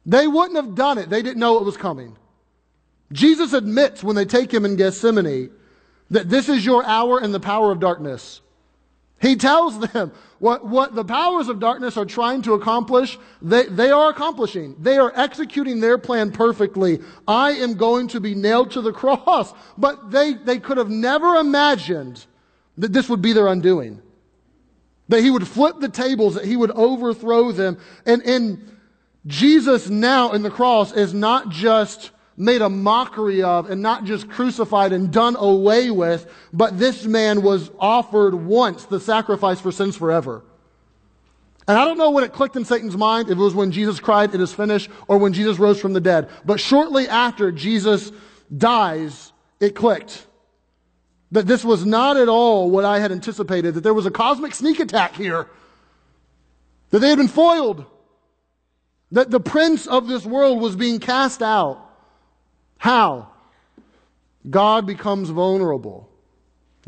They 0.04 0.28
wouldn't 0.28 0.56
have 0.56 0.74
done 0.74 0.98
it. 0.98 1.10
They 1.10 1.22
didn't 1.22 1.40
know 1.40 1.58
it 1.58 1.64
was 1.64 1.76
coming. 1.76 2.16
Jesus 3.12 3.52
admits 3.52 4.04
when 4.04 4.16
they 4.16 4.24
take 4.24 4.52
him 4.52 4.64
in 4.64 4.76
Gethsemane 4.76 5.50
that 6.10 6.28
this 6.28 6.48
is 6.48 6.64
your 6.64 6.84
hour 6.84 7.18
and 7.18 7.34
the 7.34 7.40
power 7.40 7.72
of 7.72 7.80
darkness. 7.80 8.40
He 9.20 9.36
tells 9.36 9.78
them 9.78 10.12
what, 10.38 10.66
what 10.66 10.94
the 10.94 11.04
powers 11.04 11.48
of 11.48 11.58
darkness 11.58 11.96
are 11.96 12.04
trying 12.04 12.42
to 12.42 12.52
accomplish, 12.52 13.18
they, 13.40 13.64
they 13.64 13.90
are 13.90 14.10
accomplishing. 14.10 14.76
They 14.78 14.98
are 14.98 15.12
executing 15.14 15.80
their 15.80 15.96
plan 15.96 16.32
perfectly. 16.32 17.00
I 17.26 17.52
am 17.52 17.74
going 17.74 18.08
to 18.08 18.20
be 18.20 18.34
nailed 18.34 18.72
to 18.72 18.82
the 18.82 18.92
cross. 18.92 19.54
But 19.78 20.10
they, 20.10 20.34
they 20.34 20.58
could 20.58 20.76
have 20.76 20.90
never 20.90 21.36
imagined 21.36 22.26
that 22.76 22.92
this 22.92 23.08
would 23.08 23.22
be 23.22 23.32
their 23.32 23.46
undoing. 23.46 24.02
That 25.08 25.22
he 25.22 25.30
would 25.30 25.48
flip 25.48 25.80
the 25.80 25.88
tables, 25.88 26.34
that 26.34 26.44
he 26.44 26.56
would 26.56 26.72
overthrow 26.72 27.52
them. 27.52 27.78
And, 28.04 28.22
and 28.22 28.76
Jesus 29.26 29.88
now 29.88 30.32
in 30.32 30.42
the 30.42 30.50
cross 30.50 30.92
is 30.92 31.14
not 31.14 31.48
just 31.48 32.10
made 32.36 32.62
a 32.62 32.68
mockery 32.68 33.42
of 33.42 33.70
and 33.70 33.80
not 33.82 34.04
just 34.04 34.28
crucified 34.28 34.92
and 34.92 35.10
done 35.10 35.36
away 35.36 35.90
with, 35.90 36.26
but 36.52 36.78
this 36.78 37.04
man 37.04 37.42
was 37.42 37.70
offered 37.78 38.34
once 38.34 38.84
the 38.84 39.00
sacrifice 39.00 39.60
for 39.60 39.72
sins 39.72 39.96
forever. 39.96 40.42
And 41.68 41.76
I 41.76 41.84
don't 41.84 41.98
know 41.98 42.10
when 42.10 42.24
it 42.24 42.32
clicked 42.32 42.54
in 42.54 42.64
Satan's 42.64 42.96
mind, 42.96 43.28
if 43.28 43.38
it 43.38 43.40
was 43.40 43.54
when 43.54 43.72
Jesus 43.72 43.98
cried, 43.98 44.34
it 44.34 44.40
is 44.40 44.52
finished, 44.52 44.88
or 45.08 45.18
when 45.18 45.32
Jesus 45.32 45.58
rose 45.58 45.80
from 45.80 45.94
the 45.94 46.00
dead. 46.00 46.28
But 46.44 46.60
shortly 46.60 47.08
after 47.08 47.50
Jesus 47.50 48.12
dies, 48.56 49.32
it 49.58 49.74
clicked. 49.74 50.26
That 51.32 51.48
this 51.48 51.64
was 51.64 51.84
not 51.84 52.16
at 52.16 52.28
all 52.28 52.70
what 52.70 52.84
I 52.84 53.00
had 53.00 53.10
anticipated, 53.10 53.74
that 53.74 53.80
there 53.80 53.94
was 53.94 54.06
a 54.06 54.12
cosmic 54.12 54.54
sneak 54.54 54.78
attack 54.78 55.16
here. 55.16 55.48
That 56.90 57.00
they 57.00 57.08
had 57.08 57.18
been 57.18 57.26
foiled. 57.26 57.84
That 59.10 59.30
the 59.30 59.40
prince 59.40 59.88
of 59.88 60.06
this 60.06 60.24
world 60.24 60.60
was 60.60 60.76
being 60.76 61.00
cast 61.00 61.42
out. 61.42 61.85
How? 62.78 63.28
God 64.48 64.86
becomes 64.86 65.30
vulnerable. 65.30 66.08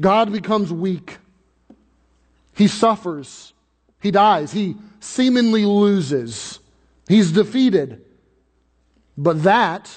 God 0.00 0.33
becomes 0.33 0.73
weak. 0.73 1.18
He 2.54 2.68
suffers. 2.68 3.52
He 4.00 4.11
dies. 4.11 4.52
He 4.52 4.76
seemingly 5.00 5.64
loses. 5.64 6.61
He's 7.09 7.33
defeated. 7.33 8.04
But 9.16 9.42
that 9.42 9.97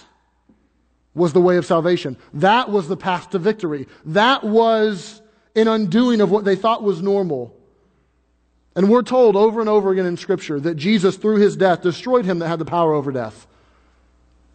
was 1.14 1.34
the 1.34 1.42
way 1.42 1.58
of 1.58 1.66
salvation. 1.66 2.18
That 2.34 2.70
was 2.70 2.88
the 2.88 2.98
path 2.98 3.32
to 3.32 3.40
victory. 3.40 3.88
That 4.06 4.44
was 4.44 5.22
an 5.56 5.68
undoing 5.68 6.22
of 6.22 6.32
what 6.32 6.46
they 6.46 6.56
thought 6.56 6.84
was 6.84 7.02
normal. 7.02 7.56
And 8.76 8.90
we're 8.90 9.04
told 9.04 9.36
over 9.36 9.60
and 9.60 9.70
over 9.70 9.92
again 9.92 10.06
in 10.06 10.16
Scripture 10.16 10.60
that 10.62 10.76
Jesus, 10.76 11.18
through 11.18 11.38
his 11.38 11.58
death, 11.58 11.82
destroyed 11.82 12.26
him 12.26 12.40
that 12.40 12.48
had 12.48 12.60
the 12.60 12.66
power 12.66 12.94
over 12.94 13.12
death. 13.12 13.46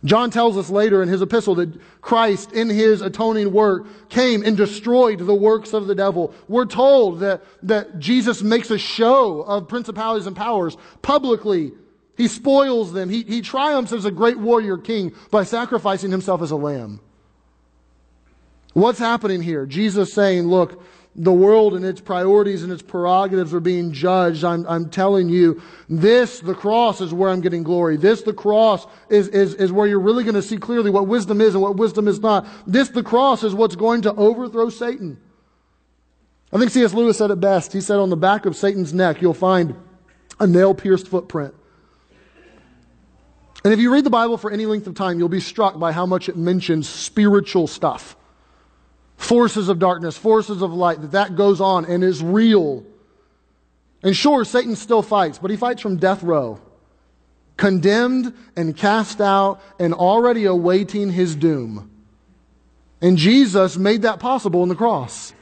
John 0.07 0.31
tells 0.31 0.57
us 0.57 0.71
later 0.71 1.03
in 1.03 1.09
his 1.09 1.21
epistle 1.21 1.57
that 1.57 1.79
Christ, 2.01 2.53
in 2.53 2.71
his 2.71 3.03
atoning 3.03 3.53
work, 3.53 4.09
came 4.09 4.43
and 4.45 4.57
destroyed 4.57 5.19
the 5.19 5.35
works 5.35 5.73
of 5.73 5.89
the 5.89 5.95
devil. 5.95 6.33
We're 6.49 6.65
told 6.65 7.21
that, 7.21 7.43
that 7.65 7.99
Jesus 7.99 8.41
makes 8.41 8.71
a 8.71 8.79
show 8.79 9.43
of 9.43 9.69
principalities 9.69 10.27
and 10.27 10.37
powers 10.37 10.77
publicly. 11.03 11.73
He 12.17 12.29
spoils 12.29 12.93
them. 12.93 13.11
He, 13.11 13.25
he 13.25 13.43
triumphs 13.43 13.93
as 13.93 14.05
a 14.05 14.11
great 14.11 14.39
warrior 14.39 14.79
king 14.79 15.13
by 15.31 15.43
sacrificing 15.43 16.13
himself 16.13 16.41
as 16.41 16.53
a 16.53 16.57
lamb. 16.57 17.01
What's 18.73 18.99
happening 18.99 19.43
here? 19.43 19.67
Jesus 19.67 20.13
saying, 20.13 20.47
look, 20.47 20.83
the 21.19 21.33
world 21.33 21.75
and 21.75 21.85
its 21.85 22.01
priorities 22.01 22.63
and 22.63 22.71
its 22.71 22.83
prerogatives 22.83 23.55
are 23.55 23.61
being 23.61 23.91
judged. 23.91 24.45
I'm, 24.45 24.67
I'm 24.67 24.91
telling 24.91 25.31
you, 25.31 25.63
this, 25.89 26.41
the 26.41 26.55
cross, 26.55 27.01
is 27.01 27.15
where 27.15 27.31
I'm 27.31 27.41
getting 27.41 27.63
glory. 27.63 27.97
This, 27.97 28.23
the 28.23 28.35
cross, 28.35 28.87
is, 29.09 29.29
is, 29.29 29.55
is 29.55 29.73
where 29.73 29.87
you're 29.87 30.01
really 30.01 30.25
going 30.25 30.35
to 30.35 30.43
see 30.43 30.59
clearly 30.59 30.91
what 30.91 31.07
wisdom 31.09 31.41
is 31.41 31.55
and 31.55 31.63
what 31.63 31.77
wisdom 31.77 32.07
is 32.07 32.21
not. 32.21 32.47
This, 32.67 32.91
the 32.91 33.03
cross, 33.03 33.43
is 33.43 33.55
what's 33.55 33.77
going 33.77 34.03
to 34.03 34.15
overthrow 34.15 34.69
Satan. 34.69 35.19
I 36.53 36.59
think 36.59 36.71
C.S. 36.71 36.93
Lewis 36.93 37.17
said 37.17 37.31
it 37.31 37.41
best. 37.41 37.73
He 37.73 37.81
said, 37.81 37.99
on 37.99 38.11
the 38.11 38.17
back 38.17 38.45
of 38.45 38.55
Satan's 38.55 38.93
neck, 38.93 39.23
you'll 39.23 39.35
find 39.35 39.75
a 40.39 40.47
nail 40.47 40.75
pierced 40.75 41.09
footprint. 41.09 41.55
And 43.65 43.73
if 43.73 43.81
you 43.81 43.93
read 43.93 44.05
the 44.05 44.11
Bible 44.11 44.37
for 44.37 44.51
any 44.51 44.67
length 44.67 44.87
of 44.87 44.95
time, 44.95 45.19
you'll 45.19 45.29
be 45.29 45.41
struck 45.41 45.79
by 45.79 45.93
how 45.93 46.05
much 46.05 46.29
it 46.29 46.37
mentions 46.37 46.89
spiritual 46.89 47.67
stuff 47.67 48.17
forces 49.17 49.69
of 49.69 49.79
darkness, 49.79 50.17
forces 50.17 50.63
of 50.63 50.73
light, 50.73 51.01
that 51.01 51.13
that 51.13 51.37
goes 51.37 51.61
on 51.61 51.85
and 51.85 52.05
is 52.05 52.23
real. 52.23 52.85
And 54.03 54.17
sure, 54.17 54.45
Satan 54.45 54.77
still 54.77 55.03
fights, 55.03 55.39
but 55.39 55.51
he 55.51 55.57
fights 55.57 55.81
from 55.81 55.97
death 55.97 56.23
row, 56.23 56.61
condemned 57.57 58.35
and 58.57 58.77
cast 58.77 59.21
out 59.21 59.61
and 59.79 59.95
already 59.95 60.45
awaiting 60.45 61.11
his 61.11 61.35
doom. 61.35 61.91
And 63.01 63.17
Jesus 63.17 63.77
made 63.77 64.03
that 64.03 64.21
possible 64.21 64.63
in 64.63 64.69
the 64.69 64.75
cross. 64.75 65.33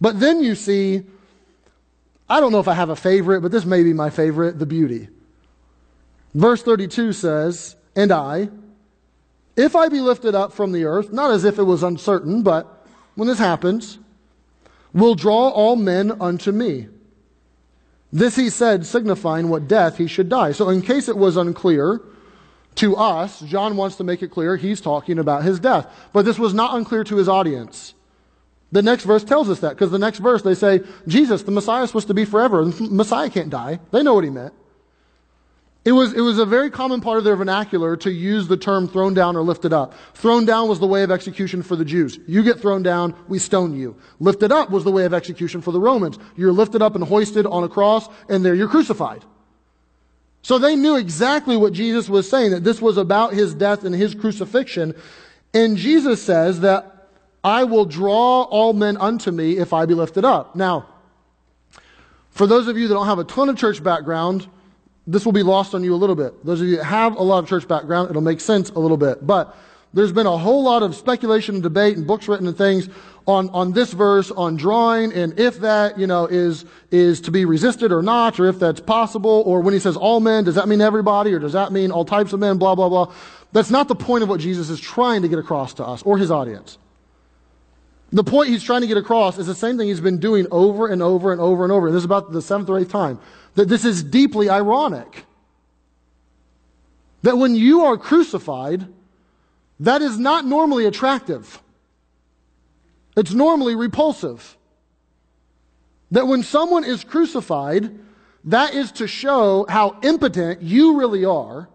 But 0.00 0.18
then 0.18 0.42
you 0.42 0.54
see, 0.54 1.02
I 2.28 2.40
don't 2.40 2.52
know 2.52 2.60
if 2.60 2.68
I 2.68 2.74
have 2.74 2.90
a 2.90 2.96
favorite, 2.96 3.40
but 3.40 3.50
this 3.50 3.64
may 3.64 3.82
be 3.82 3.92
my 3.92 4.10
favorite 4.10 4.58
the 4.58 4.66
beauty. 4.66 5.08
Verse 6.34 6.62
32 6.62 7.12
says, 7.12 7.76
And 7.96 8.12
I, 8.12 8.48
if 9.56 9.74
I 9.74 9.88
be 9.88 10.00
lifted 10.00 10.34
up 10.34 10.52
from 10.52 10.72
the 10.72 10.84
earth, 10.84 11.12
not 11.12 11.32
as 11.32 11.44
if 11.44 11.58
it 11.58 11.64
was 11.64 11.82
uncertain, 11.82 12.42
but 12.42 12.79
when 13.14 13.28
this 13.28 13.38
happens, 13.38 13.98
will 14.92 15.14
draw 15.14 15.48
all 15.48 15.76
men 15.76 16.12
unto 16.20 16.52
me. 16.52 16.88
This 18.12 18.36
he 18.36 18.50
said, 18.50 18.86
signifying 18.86 19.48
what 19.48 19.68
death 19.68 19.98
he 19.98 20.06
should 20.06 20.28
die. 20.28 20.52
So, 20.52 20.68
in 20.68 20.82
case 20.82 21.08
it 21.08 21.16
was 21.16 21.36
unclear 21.36 22.00
to 22.76 22.96
us, 22.96 23.40
John 23.40 23.76
wants 23.76 23.96
to 23.96 24.04
make 24.04 24.22
it 24.22 24.30
clear 24.32 24.56
he's 24.56 24.80
talking 24.80 25.18
about 25.18 25.44
his 25.44 25.60
death. 25.60 25.86
But 26.12 26.24
this 26.24 26.38
was 26.38 26.54
not 26.54 26.76
unclear 26.76 27.04
to 27.04 27.16
his 27.16 27.28
audience. 27.28 27.94
The 28.72 28.82
next 28.82 29.04
verse 29.04 29.24
tells 29.24 29.48
us 29.48 29.60
that, 29.60 29.70
because 29.70 29.90
the 29.90 29.98
next 29.98 30.18
verse 30.18 30.42
they 30.42 30.54
say, 30.54 30.80
Jesus, 31.06 31.42
the 31.42 31.50
Messiah, 31.50 31.82
is 31.82 31.90
supposed 31.90 32.08
to 32.08 32.14
be 32.14 32.24
forever. 32.24 32.64
The 32.64 32.88
Messiah 32.88 33.30
can't 33.30 33.50
die. 33.50 33.80
They 33.90 34.02
know 34.02 34.14
what 34.14 34.24
he 34.24 34.30
meant. 34.30 34.54
It 35.82 35.92
was, 35.92 36.12
it 36.12 36.20
was 36.20 36.38
a 36.38 36.44
very 36.44 36.70
common 36.70 37.00
part 37.00 37.16
of 37.16 37.24
their 37.24 37.36
vernacular 37.36 37.96
to 37.98 38.10
use 38.10 38.48
the 38.48 38.56
term 38.56 38.86
thrown 38.86 39.14
down 39.14 39.34
or 39.34 39.42
lifted 39.42 39.72
up. 39.72 39.94
Thrown 40.12 40.44
down 40.44 40.68
was 40.68 40.78
the 40.78 40.86
way 40.86 41.02
of 41.02 41.10
execution 41.10 41.62
for 41.62 41.74
the 41.74 41.86
Jews. 41.86 42.18
You 42.26 42.42
get 42.42 42.60
thrown 42.60 42.82
down, 42.82 43.14
we 43.28 43.38
stone 43.38 43.74
you. 43.74 43.96
Lifted 44.18 44.52
up 44.52 44.70
was 44.70 44.84
the 44.84 44.90
way 44.90 45.06
of 45.06 45.14
execution 45.14 45.62
for 45.62 45.72
the 45.72 45.80
Romans. 45.80 46.18
You're 46.36 46.52
lifted 46.52 46.82
up 46.82 46.96
and 46.96 47.04
hoisted 47.04 47.46
on 47.46 47.64
a 47.64 47.68
cross, 47.68 48.08
and 48.28 48.44
there 48.44 48.54
you're 48.54 48.68
crucified. 48.68 49.24
So 50.42 50.58
they 50.58 50.76
knew 50.76 50.96
exactly 50.96 51.56
what 51.56 51.72
Jesus 51.72 52.10
was 52.10 52.28
saying, 52.28 52.50
that 52.50 52.64
this 52.64 52.82
was 52.82 52.98
about 52.98 53.32
his 53.32 53.54
death 53.54 53.84
and 53.84 53.94
his 53.94 54.14
crucifixion. 54.14 54.94
And 55.54 55.78
Jesus 55.78 56.22
says 56.22 56.60
that 56.60 57.08
I 57.42 57.64
will 57.64 57.86
draw 57.86 58.42
all 58.42 58.74
men 58.74 58.98
unto 58.98 59.30
me 59.30 59.56
if 59.56 59.72
I 59.72 59.86
be 59.86 59.94
lifted 59.94 60.26
up. 60.26 60.54
Now, 60.54 60.88
for 62.30 62.46
those 62.46 62.68
of 62.68 62.76
you 62.76 62.86
that 62.88 62.94
don't 62.94 63.06
have 63.06 63.18
a 63.18 63.24
ton 63.24 63.48
of 63.48 63.56
church 63.56 63.82
background, 63.82 64.46
this 65.06 65.24
will 65.24 65.32
be 65.32 65.42
lost 65.42 65.74
on 65.74 65.82
you 65.82 65.94
a 65.94 65.96
little 65.96 66.16
bit. 66.16 66.44
Those 66.44 66.60
of 66.60 66.66
you 66.66 66.76
that 66.76 66.84
have 66.84 67.16
a 67.16 67.22
lot 67.22 67.42
of 67.42 67.48
church 67.48 67.66
background, 67.66 68.10
it'll 68.10 68.22
make 68.22 68.40
sense 68.40 68.70
a 68.70 68.78
little 68.78 68.96
bit. 68.96 69.26
But 69.26 69.56
there's 69.92 70.12
been 70.12 70.26
a 70.26 70.38
whole 70.38 70.62
lot 70.62 70.82
of 70.82 70.94
speculation 70.94 71.56
and 71.56 71.62
debate 71.62 71.96
and 71.96 72.06
books 72.06 72.28
written 72.28 72.46
and 72.46 72.56
things 72.56 72.88
on, 73.26 73.50
on 73.50 73.72
this 73.72 73.92
verse, 73.92 74.30
on 74.30 74.56
drawing, 74.56 75.12
and 75.12 75.38
if 75.38 75.60
that, 75.60 75.98
you 75.98 76.06
know, 76.06 76.26
is, 76.26 76.64
is 76.90 77.20
to 77.22 77.30
be 77.30 77.44
resisted 77.44 77.92
or 77.92 78.02
not, 78.02 78.38
or 78.38 78.46
if 78.46 78.58
that's 78.58 78.80
possible, 78.80 79.42
or 79.46 79.60
when 79.60 79.74
he 79.74 79.80
says 79.80 79.96
all 79.96 80.20
men, 80.20 80.44
does 80.44 80.54
that 80.54 80.68
mean 80.68 80.80
everybody, 80.80 81.32
or 81.32 81.38
does 81.38 81.52
that 81.52 81.72
mean 81.72 81.90
all 81.90 82.04
types 82.04 82.32
of 82.32 82.40
men, 82.40 82.56
blah, 82.58 82.74
blah, 82.74 82.88
blah. 82.88 83.12
That's 83.52 83.70
not 83.70 83.88
the 83.88 83.94
point 83.94 84.22
of 84.22 84.28
what 84.28 84.40
Jesus 84.40 84.70
is 84.70 84.80
trying 84.80 85.22
to 85.22 85.28
get 85.28 85.38
across 85.38 85.74
to 85.74 85.84
us 85.84 86.02
or 86.02 86.18
his 86.18 86.30
audience. 86.30 86.78
The 88.12 88.24
point 88.24 88.48
he's 88.48 88.62
trying 88.62 88.80
to 88.80 88.86
get 88.86 88.96
across 88.96 89.38
is 89.38 89.46
the 89.46 89.54
same 89.54 89.78
thing 89.78 89.88
he's 89.88 90.00
been 90.00 90.18
doing 90.18 90.46
over 90.50 90.88
and 90.88 91.02
over 91.02 91.30
and 91.30 91.40
over 91.40 91.62
and 91.64 91.72
over. 91.72 91.90
This 91.90 91.98
is 91.98 92.04
about 92.04 92.32
the 92.32 92.42
seventh 92.42 92.68
or 92.68 92.78
eighth 92.78 92.90
time 92.90 93.20
that 93.54 93.68
this 93.68 93.84
is 93.84 94.02
deeply 94.02 94.48
ironic. 94.48 95.24
That 97.22 97.36
when 97.36 97.54
you 97.54 97.84
are 97.84 97.96
crucified, 97.96 98.86
that 99.80 100.02
is 100.02 100.18
not 100.18 100.44
normally 100.44 100.86
attractive. 100.86 101.60
It's 103.16 103.32
normally 103.32 103.74
repulsive. 103.74 104.56
That 106.10 106.26
when 106.26 106.42
someone 106.42 106.84
is 106.84 107.04
crucified, 107.04 107.98
that 108.44 108.74
is 108.74 108.92
to 108.92 109.06
show 109.06 109.66
how 109.68 109.98
impotent 110.02 110.62
you 110.62 110.98
really 110.98 111.24
are 111.24 111.68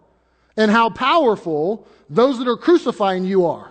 and 0.56 0.70
how 0.70 0.90
powerful 0.90 1.86
those 2.08 2.38
that 2.38 2.48
are 2.48 2.56
crucifying 2.56 3.24
you 3.24 3.46
are. 3.46 3.70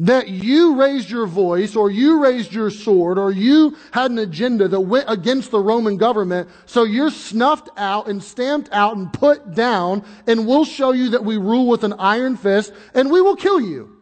That 0.00 0.28
you 0.28 0.76
raised 0.76 1.10
your 1.10 1.26
voice 1.26 1.74
or 1.74 1.90
you 1.90 2.22
raised 2.22 2.52
your 2.52 2.70
sword 2.70 3.18
or 3.18 3.32
you 3.32 3.76
had 3.90 4.12
an 4.12 4.18
agenda 4.18 4.68
that 4.68 4.80
went 4.80 5.06
against 5.10 5.50
the 5.50 5.58
Roman 5.58 5.96
government. 5.96 6.48
So 6.66 6.84
you're 6.84 7.10
snuffed 7.10 7.68
out 7.76 8.06
and 8.06 8.22
stamped 8.22 8.68
out 8.70 8.96
and 8.96 9.12
put 9.12 9.54
down 9.54 10.04
and 10.28 10.46
we'll 10.46 10.64
show 10.64 10.92
you 10.92 11.10
that 11.10 11.24
we 11.24 11.36
rule 11.36 11.66
with 11.66 11.82
an 11.82 11.94
iron 11.98 12.36
fist 12.36 12.72
and 12.94 13.10
we 13.10 13.20
will 13.20 13.34
kill 13.34 13.60
you. 13.60 13.96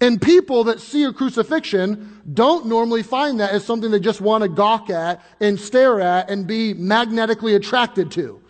And 0.00 0.22
people 0.22 0.64
that 0.64 0.80
see 0.80 1.04
a 1.04 1.12
crucifixion 1.12 2.22
don't 2.32 2.66
normally 2.66 3.02
find 3.02 3.40
that 3.40 3.50
as 3.50 3.66
something 3.66 3.90
they 3.90 4.00
just 4.00 4.22
want 4.22 4.42
to 4.42 4.48
gawk 4.48 4.88
at 4.88 5.20
and 5.40 5.60
stare 5.60 6.00
at 6.00 6.30
and 6.30 6.46
be 6.46 6.72
magnetically 6.72 7.54
attracted 7.54 8.12
to. 8.12 8.40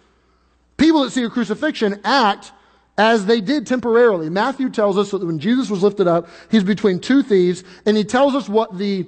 People 0.77 1.03
that 1.03 1.11
see 1.11 1.25
a 1.25 1.31
crucifixion 1.31 2.01
act 2.05 2.53
as 2.99 3.25
they 3.27 3.41
did 3.41 3.67
temporarily. 3.67 4.29
Matthew 4.29 4.69
tells 4.69 4.99
us 4.99 5.13
that 5.13 5.25
when 5.25 5.39
Jesus 5.39 5.71
was 5.71 5.85
lifted 5.85 6.09
up, 6.09 6.29
he's 6.51 6.65
between 6.65 6.99
two 6.99 7.23
thieves, 7.23 7.63
and 7.87 7.97
he 7.97 8.03
tells 8.05 8.35
us 8.35 8.49
what 8.49 8.77
the 8.77 9.07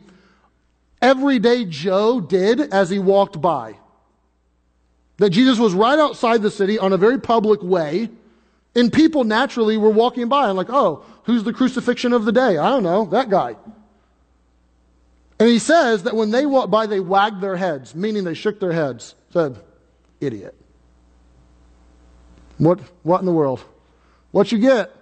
everyday 1.02 1.64
Joe 1.64 2.20
did 2.20 2.60
as 2.72 2.88
he 2.88 3.00
walked 3.00 3.40
by. 3.40 3.74
That 5.16 5.30
Jesus 5.30 5.58
was 5.58 5.74
right 5.74 5.98
outside 5.98 6.40
the 6.40 6.50
city 6.50 6.78
on 6.78 6.92
a 6.92 6.96
very 6.96 7.18
public 7.18 7.62
way, 7.62 8.08
and 8.76 8.92
people 8.92 9.24
naturally 9.24 9.76
were 9.76 9.90
walking 9.90 10.28
by 10.28 10.48
and 10.48 10.56
like, 10.56 10.70
oh, 10.70 11.04
who's 11.24 11.42
the 11.42 11.52
crucifixion 11.52 12.12
of 12.12 12.24
the 12.24 12.32
day? 12.32 12.56
I 12.56 12.70
don't 12.70 12.84
know, 12.84 13.06
that 13.06 13.28
guy. 13.28 13.56
And 15.40 15.48
he 15.48 15.58
says 15.58 16.04
that 16.04 16.14
when 16.14 16.30
they 16.30 16.46
walked 16.46 16.70
by, 16.70 16.86
they 16.86 17.00
wagged 17.00 17.40
their 17.40 17.56
heads, 17.56 17.94
meaning 17.94 18.22
they 18.22 18.34
shook 18.34 18.60
their 18.60 18.72
heads, 18.72 19.16
said, 19.32 19.58
idiot. 20.20 20.54
What, 22.58 22.78
what 23.02 23.20
in 23.20 23.26
the 23.26 23.32
world? 23.32 23.64
What 24.30 24.52
you 24.52 24.58
get? 24.58 24.94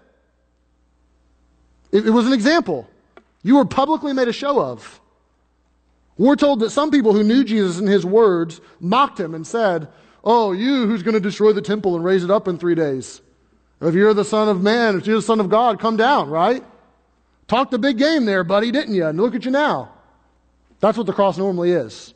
It, 1.92 2.06
it 2.06 2.10
was 2.10 2.26
an 2.26 2.32
example. 2.32 2.88
You 3.42 3.56
were 3.56 3.64
publicly 3.64 4.12
made 4.12 4.28
a 4.28 4.32
show 4.32 4.60
of. 4.60 5.00
We're 6.16 6.36
told 6.36 6.60
that 6.60 6.70
some 6.70 6.90
people 6.90 7.12
who 7.12 7.22
knew 7.22 7.44
Jesus 7.44 7.78
and 7.78 7.88
his 7.88 8.04
words 8.04 8.60
mocked 8.80 9.20
him 9.20 9.34
and 9.34 9.46
said, 9.46 9.88
Oh, 10.24 10.52
you 10.52 10.86
who's 10.86 11.02
going 11.02 11.14
to 11.14 11.20
destroy 11.20 11.52
the 11.52 11.62
temple 11.62 11.94
and 11.94 12.04
raise 12.04 12.24
it 12.24 12.30
up 12.30 12.48
in 12.48 12.58
three 12.58 12.74
days. 12.74 13.20
If 13.80 13.94
you're 13.94 14.14
the 14.14 14.24
Son 14.24 14.48
of 14.48 14.60
Man, 14.60 14.98
if 14.98 15.06
you're 15.06 15.16
the 15.16 15.22
Son 15.22 15.38
of 15.38 15.48
God, 15.48 15.78
come 15.78 15.96
down, 15.96 16.28
right? 16.28 16.64
Talk 17.46 17.70
the 17.70 17.78
big 17.78 17.96
game 17.96 18.24
there, 18.24 18.42
buddy, 18.42 18.72
didn't 18.72 18.94
you? 18.94 19.06
And 19.06 19.18
look 19.18 19.34
at 19.34 19.44
you 19.44 19.52
now. 19.52 19.92
That's 20.80 20.98
what 20.98 21.06
the 21.06 21.12
cross 21.12 21.38
normally 21.38 21.70
is. 21.70 22.12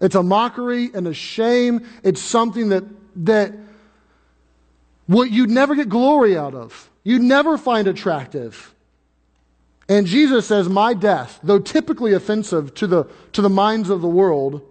It's 0.00 0.16
a 0.16 0.22
mockery 0.22 0.90
and 0.92 1.06
a 1.06 1.14
shame. 1.14 1.86
It's 2.02 2.20
something 2.20 2.68
that, 2.70 2.84
that 3.24 3.54
what 5.06 5.30
you'd 5.30 5.50
never 5.50 5.74
get 5.74 5.88
glory 5.88 6.36
out 6.36 6.54
of. 6.54 6.90
You'd 7.02 7.22
never 7.22 7.58
find 7.58 7.86
attractive. 7.86 8.74
And 9.88 10.06
Jesus 10.06 10.46
says, 10.46 10.68
My 10.68 10.94
death, 10.94 11.38
though 11.42 11.58
typically 11.58 12.14
offensive 12.14 12.74
to 12.74 12.86
the, 12.86 13.04
to 13.32 13.42
the 13.42 13.50
minds 13.50 13.90
of 13.90 14.00
the 14.00 14.08
world, 14.08 14.62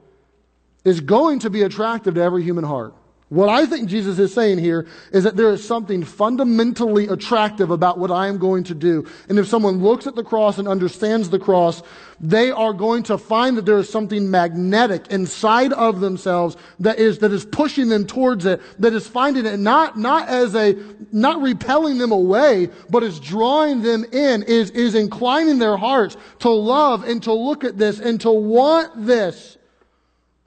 is 0.84 1.00
going 1.00 1.40
to 1.40 1.50
be 1.50 1.62
attractive 1.62 2.16
to 2.16 2.22
every 2.22 2.44
human 2.44 2.64
heart. 2.64 2.94
What 3.34 3.50
I 3.50 3.66
think 3.66 3.90
Jesus 3.90 4.20
is 4.20 4.32
saying 4.32 4.60
here 4.60 4.86
is 5.12 5.24
that 5.24 5.36
there 5.36 5.50
is 5.50 5.68
something 5.68 6.04
fundamentally 6.04 7.08
attractive 7.08 7.72
about 7.72 7.98
what 7.98 8.12
I 8.12 8.28
am 8.28 8.38
going 8.38 8.64
to 8.66 8.76
do. 8.76 9.08
And 9.28 9.40
if 9.40 9.48
someone 9.48 9.82
looks 9.82 10.06
at 10.06 10.14
the 10.14 10.24
cross 10.24 10.60
and 10.60 10.68
understands 10.68 11.32
the 11.32 11.40
cross, 11.40 11.82
they 12.20 12.52
are 12.52 12.74
going 12.74 13.02
to 13.04 13.18
find 13.18 13.58
that 13.58 13.66
there 13.66 13.80
is 13.80 13.90
something 13.90 14.30
magnetic 14.30 15.08
inside 15.08 15.74
of 15.74 16.00
themselves 16.00 16.58
that 16.80 17.00
is, 17.00 17.18
that 17.20 17.32
is 17.32 17.44
pushing 17.44 17.90
them 17.90 18.06
towards 18.06 18.46
it, 18.46 18.62
that 18.80 18.94
is 18.94 19.08
finding 19.08 19.48
it 19.48 19.58
not, 19.58 19.98
not 19.98 20.30
as 20.30 20.54
a, 20.54 20.78
not 21.12 21.42
repelling 21.42 21.98
them 21.98 22.12
away, 22.12 22.70
but 22.92 23.02
is 23.02 23.20
drawing 23.20 23.82
them 23.82 24.06
in, 24.12 24.44
is, 24.44 24.70
is 24.70 24.94
inclining 24.94 25.58
their 25.58 25.76
hearts 25.76 26.18
to 26.38 26.50
love 26.50 27.04
and 27.04 27.24
to 27.24 27.34
look 27.34 27.64
at 27.64 27.80
this 27.80 28.00
and 28.00 28.22
to 28.22 28.30
want 28.30 29.08
this. 29.08 29.58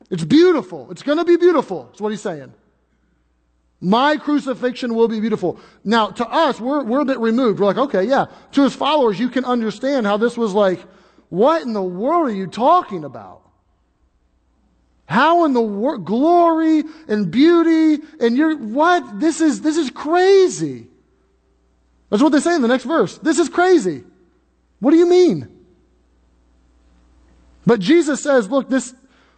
It's 0.09 0.23
beautiful. 0.23 0.89
It's 0.93 1.03
going 1.03 1.19
to 1.19 1.25
be 1.25 1.37
beautiful. 1.37 1.87
That's 1.87 2.01
what 2.01 2.11
he's 2.11 2.23
saying. 2.23 2.55
My 3.81 4.17
crucifixion 4.17 4.95
will 4.95 5.09
be 5.09 5.21
beautiful. 5.21 5.61
Now, 5.85 6.09
to 6.09 6.27
us, 6.27 6.61
we're, 6.61 6.83
we're 6.83 7.01
a 7.01 7.05
bit 7.05 7.19
removed. 7.19 7.61
We're 7.61 7.67
like, 7.67 7.77
okay, 7.77 8.05
yeah. 8.05 8.27
To 8.53 8.63
his 8.63 8.75
followers, 8.75 9.21
you 9.21 9.29
can 9.29 9.45
understand 9.45 10.07
how 10.07 10.17
this 10.17 10.37
was 10.37 10.55
like, 10.55 10.81
what 11.29 11.63
in 11.63 11.73
the 11.73 11.83
world 11.83 12.29
are 12.29 12.35
you 12.35 12.47
talking 12.47 13.05
about? 13.05 13.43
How 15.07 15.45
in 15.45 15.53
the 15.53 15.61
world, 15.61 16.05
glory 16.05 16.85
and 17.07 17.31
beauty 17.31 18.03
and 18.19 18.37
you're, 18.37 18.57
what? 18.57 19.21
This 19.21 19.41
is, 19.41 19.61
this 19.61 19.77
is 19.77 19.91
crazy. 19.91 20.89
That's 22.11 22.23
what 22.23 22.33
they 22.33 22.41
say 22.41 22.55
in 22.55 22.63
the 22.63 22.69
next 22.69 22.85
verse. 22.85 23.19
This 23.19 23.39
is 23.39 23.49
crazy. 23.49 24.05
What 24.81 24.93
do 24.93 24.97
you 24.97 25.09
mean? 25.09 25.49
But 27.67 27.81
Jesus 27.81 28.23
says, 28.23 28.51
look, 28.51 28.69
this, 28.69 28.95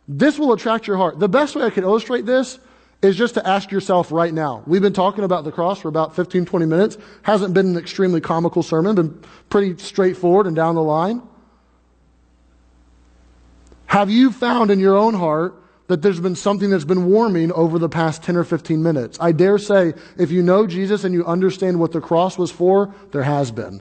this 0.06 0.38
will 0.38 0.52
attract 0.52 0.86
your 0.86 0.96
heart. 0.96 1.18
The 1.18 1.28
best 1.28 1.56
way 1.56 1.64
I 1.64 1.70
can 1.70 1.84
illustrate 1.84 2.24
this 2.24 2.58
is 3.00 3.16
just 3.16 3.34
to 3.34 3.46
ask 3.46 3.70
yourself 3.70 4.10
right 4.10 4.34
now. 4.34 4.62
We've 4.66 4.82
been 4.82 4.92
talking 4.92 5.24
about 5.24 5.44
the 5.44 5.52
cross 5.52 5.80
for 5.80 5.88
about 5.88 6.16
15, 6.16 6.44
20 6.44 6.66
minutes. 6.66 6.98
Hasn't 7.22 7.54
been 7.54 7.66
an 7.68 7.76
extremely 7.76 8.20
comical 8.20 8.62
sermon, 8.62 8.94
been 8.96 9.22
pretty 9.50 9.80
straightforward 9.82 10.46
and 10.46 10.56
down 10.56 10.74
the 10.74 10.82
line. 10.82 11.22
Have 13.86 14.10
you 14.10 14.32
found 14.32 14.70
in 14.70 14.80
your 14.80 14.96
own 14.96 15.14
heart 15.14 15.54
that 15.86 16.02
there's 16.02 16.20
been 16.20 16.36
something 16.36 16.70
that's 16.70 16.84
been 16.84 17.06
warming 17.06 17.52
over 17.52 17.78
the 17.78 17.88
past 17.88 18.22
10 18.22 18.36
or 18.36 18.44
15 18.44 18.82
minutes? 18.82 19.16
I 19.20 19.32
dare 19.32 19.58
say, 19.58 19.94
if 20.18 20.30
you 20.30 20.42
know 20.42 20.66
Jesus 20.66 21.04
and 21.04 21.14
you 21.14 21.24
understand 21.24 21.80
what 21.80 21.92
the 21.92 22.00
cross 22.00 22.36
was 22.36 22.50
for, 22.50 22.94
there 23.12 23.22
has 23.22 23.50
been. 23.50 23.80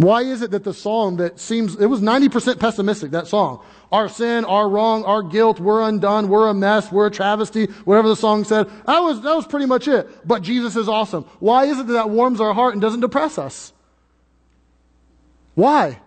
Why 0.00 0.22
is 0.22 0.40
it 0.40 0.52
that 0.52 0.64
the 0.64 0.72
song 0.72 1.18
that 1.18 1.38
seems, 1.38 1.76
it 1.76 1.84
was 1.84 2.00
90% 2.00 2.58
pessimistic, 2.58 3.10
that 3.10 3.26
song. 3.26 3.62
Our 3.92 4.08
sin, 4.08 4.46
our 4.46 4.66
wrong, 4.66 5.04
our 5.04 5.22
guilt, 5.22 5.60
we're 5.60 5.82
undone, 5.82 6.30
we're 6.30 6.48
a 6.48 6.54
mess, 6.54 6.90
we're 6.90 7.08
a 7.08 7.10
travesty, 7.10 7.66
whatever 7.84 8.08
the 8.08 8.16
song 8.16 8.44
said. 8.44 8.66
That 8.86 9.00
was, 9.00 9.20
that 9.20 9.36
was 9.36 9.46
pretty 9.46 9.66
much 9.66 9.88
it. 9.88 10.26
But 10.26 10.40
Jesus 10.40 10.74
is 10.74 10.88
awesome. 10.88 11.24
Why 11.38 11.66
is 11.66 11.78
it 11.78 11.86
that 11.88 11.92
that 11.92 12.08
warms 12.08 12.40
our 12.40 12.54
heart 12.54 12.72
and 12.72 12.80
doesn't 12.80 13.00
depress 13.00 13.36
us? 13.36 13.74
Why? 15.54 16.00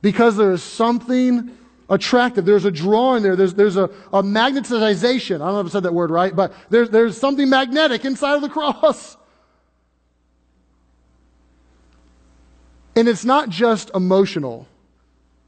Because 0.00 0.36
there 0.36 0.52
is 0.52 0.62
something 0.62 1.58
attractive. 1.90 2.44
There's 2.44 2.66
a 2.66 2.70
drawing 2.70 3.24
there. 3.24 3.34
There's, 3.34 3.54
there's 3.54 3.76
a, 3.76 3.90
a 4.12 4.22
magnetization. 4.22 5.36
I 5.36 5.46
don't 5.46 5.54
know 5.54 5.60
if 5.60 5.66
I 5.66 5.70
said 5.70 5.82
that 5.82 5.94
word 5.94 6.12
right, 6.12 6.36
but 6.36 6.54
there's, 6.70 6.90
there's 6.90 7.18
something 7.18 7.50
magnetic 7.50 8.04
inside 8.04 8.36
of 8.36 8.42
the 8.42 8.48
cross. 8.48 9.16
And 12.96 13.08
it's 13.08 13.24
not 13.24 13.50
just 13.50 13.90
emotional. 13.94 14.66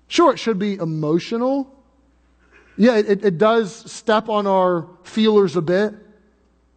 Sure, 0.06 0.32
it 0.32 0.38
should 0.38 0.58
be 0.58 0.74
emotional. 0.74 1.74
Yeah, 2.76 2.96
it, 2.96 3.24
it 3.24 3.38
does 3.38 3.90
step 3.90 4.28
on 4.28 4.46
our 4.46 4.86
feelers 5.02 5.56
a 5.56 5.62
bit, 5.62 5.94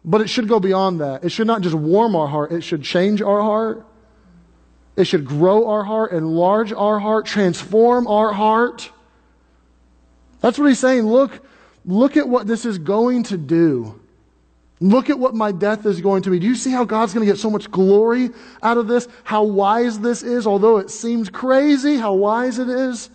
but 0.04 0.20
it 0.20 0.28
should 0.28 0.48
go 0.48 0.58
beyond 0.58 1.00
that. 1.00 1.24
It 1.24 1.28
should 1.28 1.46
not 1.46 1.60
just 1.60 1.74
warm 1.74 2.16
our 2.16 2.26
heart, 2.26 2.50
it 2.52 2.62
should 2.62 2.82
change 2.82 3.22
our 3.22 3.40
heart. 3.40 3.86
It 4.94 5.04
should 5.04 5.24
grow 5.24 5.68
our 5.68 5.84
heart, 5.84 6.12
enlarge 6.12 6.72
our 6.72 6.98
heart, 6.98 7.24
transform 7.24 8.06
our 8.06 8.32
heart. 8.32 8.90
That's 10.40 10.58
what 10.58 10.68
he's 10.68 10.80
saying. 10.80 11.06
Look, 11.06 11.40
look 11.86 12.16
at 12.16 12.28
what 12.28 12.46
this 12.46 12.66
is 12.66 12.76
going 12.76 13.22
to 13.24 13.38
do. 13.38 14.01
Look 14.82 15.10
at 15.10 15.18
what 15.18 15.32
my 15.32 15.52
death 15.52 15.86
is 15.86 16.00
going 16.00 16.22
to 16.22 16.30
be. 16.30 16.40
Do 16.40 16.46
you 16.48 16.56
see 16.56 16.72
how 16.72 16.84
God's 16.84 17.14
going 17.14 17.24
to 17.24 17.32
get 17.32 17.38
so 17.38 17.48
much 17.48 17.70
glory 17.70 18.30
out 18.64 18.78
of 18.78 18.88
this? 18.88 19.06
How 19.22 19.44
wise 19.44 20.00
this 20.00 20.24
is, 20.24 20.44
although 20.44 20.78
it 20.78 20.90
seems 20.90 21.28
crazy, 21.28 21.96
how 21.96 22.14
wise 22.14 22.58
it 22.58 22.68
is? 22.68 23.08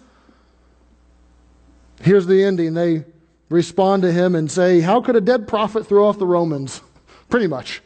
Here's 2.02 2.26
the 2.26 2.42
ending. 2.42 2.74
They 2.74 3.04
respond 3.50 4.04
to 4.04 4.14
him 4.14 4.34
and 4.34 4.50
say, 4.50 4.80
How 4.80 5.02
could 5.02 5.18
a 5.18 5.22
dead 5.22 5.46
prophet 5.46 5.86
throw 5.86 6.08
off 6.08 6.18
the 6.18 6.26
Romans? 6.26 6.80
Pretty 7.30 7.48
much. 7.48 7.82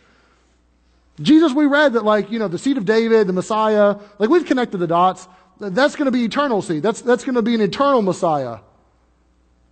Jesus, 1.19 1.51
we 1.51 1.65
read 1.65 1.93
that, 1.93 2.05
like, 2.05 2.29
you 2.29 2.37
know, 2.37 2.47
the 2.47 2.59
seed 2.59 2.77
of 2.77 2.85
David, 2.85 3.25
the 3.25 3.33
Messiah, 3.33 3.95
like, 4.19 4.29
we've 4.29 4.45
connected 4.45 4.77
the 4.77 4.87
dots. 4.87 5.27
That's 5.59 5.95
going 5.95 6.05
to 6.05 6.11
be 6.11 6.23
eternal 6.23 6.61
seed. 6.61 6.83
That's, 6.83 7.01
that's 7.01 7.23
going 7.23 7.35
to 7.35 7.41
be 7.41 7.55
an 7.55 7.61
eternal 7.61 8.03
Messiah. 8.03 8.59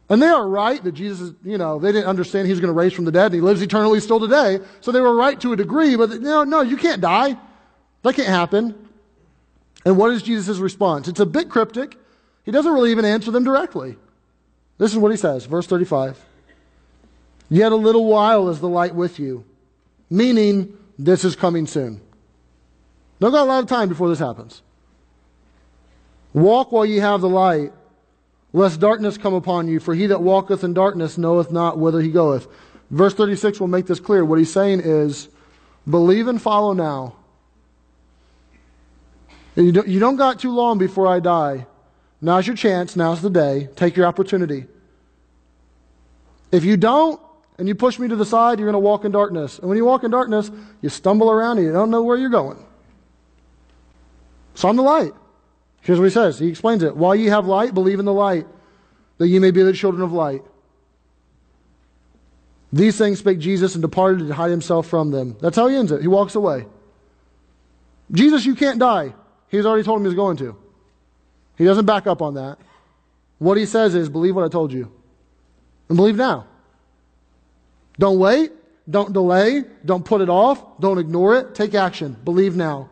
And 0.10 0.22
they 0.22 0.28
are 0.28 0.48
right 0.48 0.84
that 0.84 0.94
Jesus, 0.94 1.34
you 1.44 1.60
know, 1.60 1.78
they 1.78 1.92
didn't 1.92 2.08
understand 2.08 2.48
he 2.48 2.52
was 2.52 2.60
going 2.60 2.74
to 2.74 2.78
raise 2.78 2.94
from 2.94 3.06
the 3.06 3.12
dead 3.12 3.28
and 3.28 3.36
he 3.36 3.42
lives 3.42 3.62
eternally 3.62 4.00
still 4.00 4.20
today. 4.20 4.60
So 4.82 4.92
they 4.92 5.02
were 5.02 5.16
right 5.16 5.40
to 5.42 5.54
a 5.54 5.56
degree, 5.56 5.96
but 5.96 6.10
no, 6.20 6.44
no, 6.44 6.62
you 6.62 6.78
can't 6.78 7.00
die. 7.00 7.38
That 8.02 8.16
can't 8.16 8.28
happen. 8.28 8.90
And 9.86 9.98
what 9.98 10.12
is 10.12 10.24
Jesus' 10.24 10.58
response? 10.58 11.08
It's 11.08 11.20
a 11.20 11.26
bit 11.26 11.50
cryptic. 11.50 11.96
He 12.44 12.52
doesn't 12.52 12.72
really 12.72 12.92
even 12.92 13.06
answer 13.06 13.30
them 13.30 13.44
directly. 13.44 13.98
This 14.80 14.92
is 14.92 14.98
what 14.98 15.12
he 15.12 15.18
says, 15.18 15.46
verse 15.46 15.68
35. 15.68 16.26
Yet 17.50 17.72
a 17.72 17.76
little 17.76 18.06
while 18.06 18.50
is 18.50 18.60
the 18.60 18.70
light 18.70 18.96
with 18.96 19.20
you, 19.20 19.46
meaning 20.10 20.78
this 20.98 21.24
is 21.24 21.36
coming 21.36 21.68
soon. 21.68 22.02
Don't 23.20 23.32
got 23.32 23.44
a 23.44 23.46
lot 23.46 23.64
of 23.64 23.70
time 23.70 23.90
before 23.90 24.10
this 24.10 24.20
happens. 24.20 24.62
Walk 26.34 26.72
while 26.72 26.86
ye 26.86 26.98
have 26.98 27.22
the 27.22 27.30
light, 27.30 27.74
lest 28.54 28.80
darkness 28.80 29.18
come 29.18 29.34
upon 29.34 29.68
you, 29.68 29.80
for 29.80 29.94
he 29.94 30.08
that 30.08 30.22
walketh 30.22 30.64
in 30.64 30.74
darkness 30.74 31.18
knoweth 31.18 31.52
not 31.52 31.78
whither 31.78 32.02
he 32.02 32.10
goeth. 32.10 32.48
Verse 32.90 33.14
36 33.14 33.60
will 33.60 33.68
make 33.68 33.86
this 33.86 34.00
clear. 34.00 34.26
What 34.26 34.40
he's 34.40 34.52
saying 34.52 34.82
is, 34.82 35.30
believe 35.88 36.28
and 36.28 36.42
follow 36.42 36.74
now. 36.74 37.16
You 39.56 39.72
don't, 39.72 39.88
you 39.88 40.00
don't 40.00 40.16
got 40.16 40.40
too 40.40 40.52
long 40.52 40.78
before 40.78 41.08
I 41.08 41.20
die. 41.20 41.68
Now's 42.22 42.48
your 42.48 42.56
chance. 42.56 42.96
Now's 42.96 43.22
the 43.22 43.30
day. 43.30 43.70
Take 43.76 43.96
your 43.96 44.06
opportunity. 44.06 44.66
If 46.52 46.64
you 46.64 46.78
don't, 46.78 47.20
and 47.60 47.68
you 47.68 47.76
push 47.76 48.00
me 48.00 48.08
to 48.08 48.16
the 48.16 48.26
side, 48.26 48.58
you're 48.58 48.68
going 48.72 48.74
to 48.74 48.80
walk 48.80 49.04
in 49.04 49.12
darkness. 49.12 49.60
And 49.60 49.68
when 49.68 49.78
you 49.78 49.84
walk 49.84 50.06
in 50.06 50.12
darkness, 50.12 50.50
you 50.82 50.88
stumble 50.88 51.30
around 51.30 51.58
and 51.58 51.68
you 51.68 51.74
don't 51.74 51.90
know 51.90 52.02
where 52.02 52.16
you're 52.16 52.30
going. 52.30 52.66
So 54.56 54.70
I'm 54.70 54.78
the 54.78 54.82
light. 54.82 55.12
Here's 55.82 56.00
what 56.00 56.06
he 56.06 56.12
says. 56.12 56.40
He 56.40 56.48
explains 56.48 56.84
it. 56.84 56.96
While 56.96 57.16
ye 57.16 57.28
have 57.28 57.46
light, 57.46 57.74
believe 57.74 58.00
in 58.00 58.06
the 58.06 58.14
light, 58.14 58.46
that 59.18 59.28
ye 59.28 59.40
may 59.40 59.52
be 59.52 59.64
the 59.64 59.74
children 59.74 60.04
of 60.04 60.12
light. 60.12 60.44
These 62.72 62.98
things 62.98 63.20
spake 63.20 63.40
Jesus 63.40 63.76
and 63.76 63.82
departed 63.82 64.28
to 64.28 64.34
hide 64.34 64.52
himself 64.52 64.88
from 64.88 65.12
them. 65.12 65.36
That's 65.42 65.56
how 65.56 65.68
he 65.68 65.76
ends 65.76 65.92
it. 65.92 66.02
He 66.02 66.08
walks 66.08 66.36
away. 66.36 66.66
Jesus, 68.12 68.46
you 68.46 68.56
can't 68.56 68.80
die. 68.80 69.14
He's 69.48 69.66
already 69.66 69.84
told 69.84 70.00
him 70.00 70.06
he's 70.06 70.14
going 70.14 70.38
to. 70.38 70.56
He 71.58 71.66
doesn't 71.66 71.86
back 71.86 72.08
up 72.08 72.22
on 72.22 72.36
that. 72.36 72.58
What 73.40 73.58
he 73.58 73.66
says 73.66 73.96
is, 73.96 74.10
believe 74.10 74.36
what 74.36 74.46
I 74.46 74.50
told 74.50 74.72
you. 74.72 74.92
And 75.88 75.98
believe 75.98 76.16
now. 76.16 76.46
Don't 77.98 78.20
wait. 78.20 78.52
Don't 78.90 79.14
delay. 79.14 79.64
Don't 79.84 80.06
put 80.06 80.22
it 80.22 80.30
off. 80.30 80.80
Don't 80.80 81.00
ignore 81.00 81.38
it. 81.38 81.56
Take 81.56 81.74
action. 81.74 82.16
Believe 82.24 82.56
now. 82.56 82.90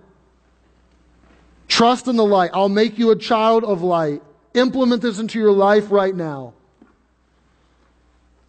Trust 1.77 2.07
in 2.07 2.15
the 2.15 2.25
light. 2.25 2.49
I'll 2.55 2.69
make 2.69 2.97
you 2.97 3.11
a 3.11 3.15
child 3.15 3.63
of 3.63 3.83
light. 3.83 4.23
Implement 4.55 4.99
this 5.03 5.19
into 5.19 5.37
your 5.37 5.51
life 5.51 5.91
right 5.91 6.15
now. 6.15 6.55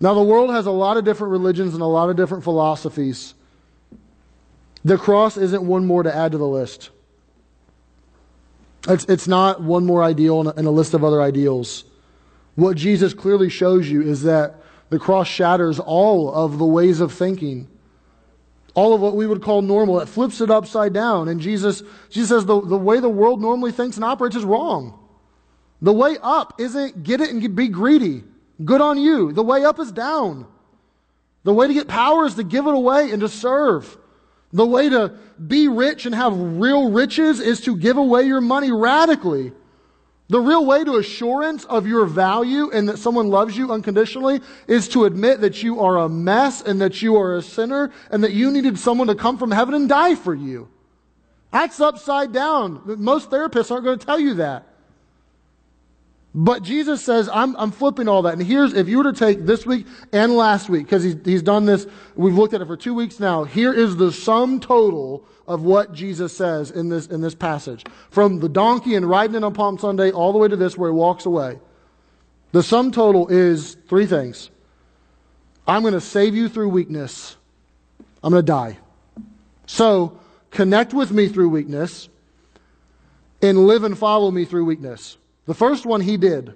Now, 0.01 0.15
the 0.15 0.23
world 0.23 0.49
has 0.49 0.65
a 0.65 0.71
lot 0.71 0.97
of 0.97 1.05
different 1.05 1.33
religions 1.33 1.75
and 1.75 1.83
a 1.83 1.87
lot 1.87 2.09
of 2.09 2.17
different 2.17 2.43
philosophies. 2.43 3.35
The 4.83 4.97
cross 4.97 5.37
isn't 5.37 5.63
one 5.63 5.85
more 5.85 6.03
to 6.03 6.17
add 6.17 6.33
to 6.33 6.39
the 6.39 6.49
list. 6.49 6.89
It's, 8.89 9.05
it's 9.05 9.29
not 9.29 9.61
one 9.61 9.85
more 9.85 10.03
ideal 10.03 10.41
in 10.41 10.47
a, 10.47 10.55
in 10.55 10.65
a 10.65 10.71
list 10.71 10.95
of 10.95 11.05
other 11.05 11.21
ideals. 11.21 11.85
What 12.55 12.79
Jesus 12.79 13.13
clearly 13.13 13.51
shows 13.51 13.91
you 13.91 14.01
is 14.01 14.23
that 14.23 14.55
the 14.89 14.99
cross 14.99 15.29
shatters 15.29 15.79
all 15.79 16.33
of 16.33 16.57
the 16.57 16.65
ways 16.65 17.01
of 17.01 17.13
thinking, 17.13 17.69
all 18.79 18.95
of 18.95 19.01
what 19.01 19.17
we 19.17 19.27
would 19.27 19.43
call 19.43 19.61
normal. 19.61 19.99
It 19.99 20.09
flips 20.09 20.41
it 20.41 20.53
upside 20.53 20.93
down. 20.93 21.27
And 21.27 21.41
Jesus, 21.41 21.83
Jesus 22.11 22.29
says 22.29 22.47
the, 22.47 22.61
the 22.61 22.77
way 22.77 23.01
the 23.01 23.09
world 23.09 23.43
normally 23.43 23.73
thinks 23.73 23.97
and 23.97 24.05
operates 24.05 24.37
is 24.37 24.45
wrong. 24.45 24.97
The 25.83 25.93
way 25.93 26.17
up 26.23 26.61
isn't 26.61 27.03
get 27.03 27.21
it 27.21 27.31
and 27.31 27.57
be 27.57 27.67
greedy. 27.67 28.23
Good 28.65 28.81
on 28.81 28.97
you. 28.97 29.33
The 29.33 29.43
way 29.43 29.65
up 29.65 29.81
is 29.81 29.91
down. 29.91 30.47
The 31.43 31.53
way 31.53 31.67
to 31.67 31.75
get 31.75 31.89
power 31.89 32.25
is 32.25 32.37
to 32.37 32.45
give 32.45 32.69
it 32.69 32.75
away 32.75 33.11
and 33.11 33.21
to 33.21 33.29
serve. 33.29 33.99
The 34.53 34.67
way 34.67 34.89
to 34.89 35.19
be 35.45 35.67
rich 35.67 36.07
and 36.07 36.15
have 36.15 36.39
real 36.39 36.93
riches 36.93 37.41
is 37.41 37.61
to 37.63 37.77
give 37.77 37.97
away 37.97 38.23
your 38.23 38.41
money 38.41 38.71
radically. 38.71 39.51
The 40.31 40.41
real 40.41 40.67
way 40.67 40.85
to 40.85 40.97
assurance 40.97 41.65
of 41.65 41.87
your 41.87 42.05
value 42.05 42.71
and 42.71 42.89
that 42.89 42.99
someone 42.99 43.29
loves 43.29 43.57
you 43.57 43.73
unconditionally 43.73 44.41
is 44.67 44.87
to 44.89 45.07
admit 45.07 45.41
that 45.41 45.63
you 45.63 45.81
are 45.81 45.97
a 45.97 46.09
mess 46.09 46.61
and 46.61 46.81
that 46.83 47.01
you 47.01 47.17
are 47.17 47.37
a 47.37 47.43
sinner 47.43 47.91
and 48.11 48.23
that 48.23 48.33
you 48.33 48.51
needed 48.51 48.79
someone 48.79 49.07
to 49.07 49.15
come 49.15 49.39
from 49.39 49.51
heaven 49.51 49.75
and 49.75 49.89
die 49.89 50.15
for 50.15 50.35
you. 50.35 50.69
That's 51.51 51.81
upside 51.81 52.33
down. 52.33 52.83
Most 52.99 53.31
therapists 53.31 53.71
aren't 53.71 53.85
going 53.85 53.99
to 53.99 54.05
tell 54.05 54.21
you 54.21 54.35
that. 54.35 54.67
But 56.41 56.63
Jesus 56.63 57.05
says, 57.05 57.29
I'm, 57.33 57.57
I'm 57.57 57.73
flipping 57.73 58.07
all 58.07 58.23
that. 58.23 58.35
And 58.35 58.41
here's, 58.41 58.73
if 58.73 58.89
you 58.89 58.99
were 58.99 59.11
to 59.11 59.13
take 59.13 59.45
this 59.45 59.67
week 59.67 59.89
and 60.13 60.37
last 60.37 60.69
week, 60.69 60.85
because 60.85 61.03
he's, 61.03 61.17
he's 61.25 61.43
done 61.43 61.67
this, 61.67 61.85
we've 62.15 62.37
looked 62.37 62.55
at 62.55 62.61
it 62.61 62.67
for 62.67 62.77
two 62.77 62.95
weeks 62.95 63.19
now, 63.19 63.43
here 63.43 63.73
is 63.73 63.97
the 63.97 64.13
sum 64.13 64.61
total 64.61 65.25
of 65.49 65.63
what 65.63 65.93
Jesus 65.93 66.37
says 66.37 66.71
in 66.71 66.91
this, 66.91 67.09
in 67.09 67.23
this 67.23 67.35
passage. 67.35 67.85
From 68.11 68.39
the 68.39 68.49
donkey 68.49 68.95
and 68.95 69.11
riding 69.11 69.35
in 69.35 69.43
on 69.43 69.53
Palm 69.53 69.79
Sunday 69.79 70.13
all 70.13 70.31
the 70.31 70.39
way 70.39 70.47
to 70.47 70.55
this 70.55 70.79
where 70.79 70.91
he 70.91 70.95
walks 70.95 71.27
away. 71.27 71.59
The 72.53 72.63
sum 72.63 72.93
total 72.93 73.27
is 73.27 73.77
three 73.89 74.07
things. 74.07 74.49
I'm 75.67 75.83
going 75.83 75.95
to 75.95 76.01
save 76.01 76.37
you 76.37 76.49
through 76.49 76.69
weakness. 76.69 77.37
I'm 78.23 78.31
going 78.31 78.45
to 78.45 78.47
die. 78.47 78.79
So, 79.67 80.21
connect 80.53 80.95
with 80.95 81.11
me 81.11 81.27
through 81.27 81.49
weakness 81.49 82.09
and 83.43 83.67
live 83.67 83.83
and 83.83 83.99
follow 83.99 84.31
me 84.31 84.45
through 84.45 84.67
weakness. 84.67 85.17
The 85.49 85.55
first 85.55 85.87
one 85.87 86.03
he 86.03 86.19
did. 86.19 86.53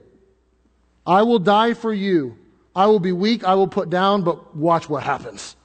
I 1.06 1.22
will 1.22 1.38
die 1.38 1.72
for 1.72 1.94
you. 1.94 2.36
I 2.76 2.86
will 2.86 3.00
be 3.00 3.10
weak. 3.10 3.42
I 3.42 3.54
will 3.54 3.66
put 3.66 3.88
down, 3.88 4.22
but 4.22 4.54
watch 4.54 4.86
what 4.86 5.02
happens. 5.02 5.56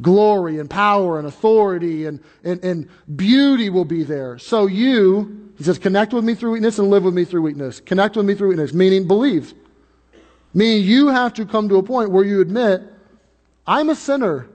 Glory 0.00 0.60
and 0.60 0.70
power 0.70 1.18
and 1.18 1.26
authority 1.26 2.06
and, 2.06 2.22
and, 2.44 2.64
and 2.64 2.88
beauty 3.16 3.68
will 3.68 3.84
be 3.84 4.04
there. 4.04 4.38
So 4.38 4.66
you, 4.66 5.50
he 5.58 5.64
says, 5.64 5.76
connect 5.80 6.12
with 6.12 6.24
me 6.24 6.36
through 6.36 6.52
weakness 6.52 6.78
and 6.78 6.88
live 6.88 7.02
with 7.02 7.14
me 7.14 7.24
through 7.24 7.42
weakness. 7.42 7.80
Connect 7.80 8.16
with 8.16 8.26
me 8.26 8.36
through 8.36 8.50
weakness, 8.50 8.72
meaning 8.72 9.08
believe. 9.08 9.52
Meaning 10.54 10.84
you 10.84 11.08
have 11.08 11.34
to 11.34 11.44
come 11.44 11.68
to 11.68 11.78
a 11.78 11.82
point 11.82 12.12
where 12.12 12.24
you 12.24 12.40
admit, 12.40 12.80
I'm 13.66 13.90
a 13.90 13.96
sinner 13.96 14.48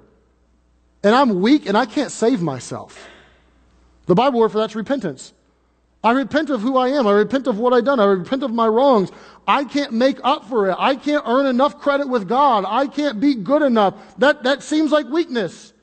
and 1.04 1.14
I'm 1.14 1.42
weak 1.42 1.68
and 1.68 1.78
I 1.78 1.86
can't 1.86 2.12
save 2.12 2.42
myself. 2.42 3.06
The 4.06 4.16
Bible 4.16 4.40
word 4.40 4.54
for 4.54 4.60
that's 4.60 4.76
repentance. 4.76 5.34
I 6.04 6.12
repent 6.12 6.50
of 6.50 6.62
who 6.62 6.78
I 6.78 6.90
am. 6.90 7.08
I 7.08 7.12
repent 7.12 7.48
of 7.48 7.60
what 7.60 7.74
I've 7.74 7.84
done. 7.84 8.00
I 8.00 8.06
repent 8.06 8.44
of 8.44 8.52
my 8.52 8.68
wrongs. 8.68 9.12
I 9.46 9.66
can't 9.66 9.92
make 9.92 10.20
up 10.24 10.48
for 10.48 10.70
it. 10.70 10.76
I 10.80 10.96
can't 10.96 11.24
earn 11.28 11.46
enough 11.46 11.80
credit 11.80 12.08
with 12.08 12.28
God. 12.28 12.64
I 12.66 12.88
can't 12.88 13.20
be 13.20 13.36
good 13.36 13.62
enough. 13.62 13.96
That, 14.18 14.44
that 14.44 14.64
seems 14.64 14.92
like 14.92 15.08
weakness. 15.08 15.74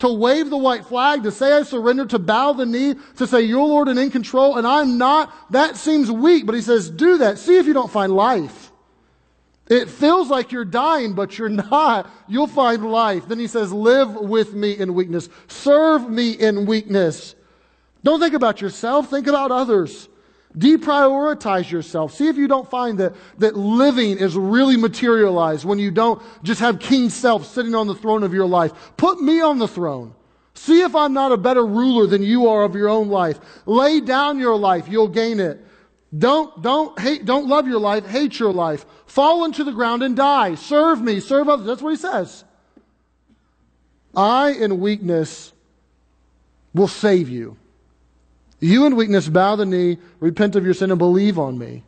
To 0.00 0.12
wave 0.12 0.50
the 0.50 0.58
white 0.58 0.84
flag, 0.84 1.22
to 1.22 1.30
say 1.30 1.52
I 1.52 1.62
surrender, 1.62 2.04
to 2.06 2.18
bow 2.18 2.52
the 2.52 2.66
knee, 2.66 2.96
to 3.16 3.26
say 3.26 3.42
you're 3.42 3.64
Lord 3.64 3.88
and 3.88 3.98
in 3.98 4.10
control, 4.10 4.58
and 4.58 4.66
I'm 4.66 4.98
not, 4.98 5.32
that 5.52 5.76
seems 5.76 6.10
weak. 6.10 6.44
But 6.44 6.56
he 6.56 6.60
says, 6.60 6.90
do 6.90 7.18
that. 7.18 7.38
See 7.38 7.56
if 7.56 7.66
you 7.66 7.72
don't 7.72 7.90
find 7.90 8.12
life. 8.12 8.72
It 9.68 9.88
feels 9.88 10.28
like 10.28 10.52
you're 10.52 10.64
dying, 10.64 11.14
but 11.14 11.38
you're 11.38 11.48
not. 11.70 12.10
You'll 12.28 12.46
find 12.48 12.84
life. 12.90 13.26
Then 13.28 13.38
he 13.38 13.46
says, 13.46 13.72
live 13.72 14.16
with 14.16 14.52
me 14.52 14.72
in 14.72 14.92
weakness. 14.92 15.28
Serve 15.46 16.10
me 16.10 16.32
in 16.32 16.66
weakness. 16.66 17.36
Don't 18.04 18.20
think 18.20 18.34
about 18.34 18.60
yourself, 18.60 19.10
think 19.10 19.26
about 19.26 19.50
others. 19.50 20.08
Deprioritize 20.56 21.70
yourself. 21.70 22.14
See 22.14 22.28
if 22.28 22.36
you 22.36 22.46
don't 22.46 22.68
find 22.68 22.98
that, 22.98 23.14
that 23.38 23.56
living 23.56 24.18
is 24.18 24.36
really 24.36 24.76
materialized 24.76 25.64
when 25.64 25.78
you 25.78 25.90
don't 25.90 26.20
just 26.42 26.60
have 26.60 26.78
King 26.78 27.08
Self 27.08 27.46
sitting 27.46 27.74
on 27.74 27.86
the 27.86 27.94
throne 27.94 28.22
of 28.22 28.34
your 28.34 28.46
life. 28.46 28.72
Put 28.96 29.20
me 29.22 29.40
on 29.40 29.58
the 29.58 29.68
throne. 29.68 30.14
See 30.54 30.82
if 30.82 30.94
I'm 30.94 31.14
not 31.14 31.32
a 31.32 31.38
better 31.38 31.64
ruler 31.64 32.06
than 32.06 32.22
you 32.22 32.48
are 32.48 32.64
of 32.64 32.74
your 32.74 32.88
own 32.88 33.08
life. 33.08 33.40
Lay 33.64 34.00
down 34.00 34.38
your 34.38 34.56
life, 34.56 34.88
you'll 34.88 35.08
gain 35.08 35.40
it. 35.40 35.64
Don't, 36.16 36.60
don't 36.60 36.98
hate, 37.00 37.24
don't 37.24 37.48
love 37.48 37.66
your 37.66 37.80
life, 37.80 38.06
hate 38.06 38.38
your 38.38 38.52
life. 38.52 38.84
Fall 39.06 39.46
into 39.46 39.64
the 39.64 39.72
ground 39.72 40.02
and 40.02 40.14
die. 40.14 40.56
Serve 40.56 41.00
me, 41.00 41.20
serve 41.20 41.48
others. 41.48 41.66
That's 41.66 41.80
what 41.80 41.90
he 41.90 41.96
says. 41.96 42.44
I, 44.14 44.50
in 44.50 44.78
weakness, 44.78 45.54
will 46.74 46.88
save 46.88 47.30
you. 47.30 47.56
You 48.62 48.86
in 48.86 48.94
weakness 48.94 49.28
bow 49.28 49.56
the 49.56 49.66
knee, 49.66 49.98
repent 50.20 50.54
of 50.54 50.64
your 50.64 50.72
sin, 50.72 50.92
and 50.92 50.98
believe 50.98 51.36
on 51.36 51.58
me. 51.58 51.82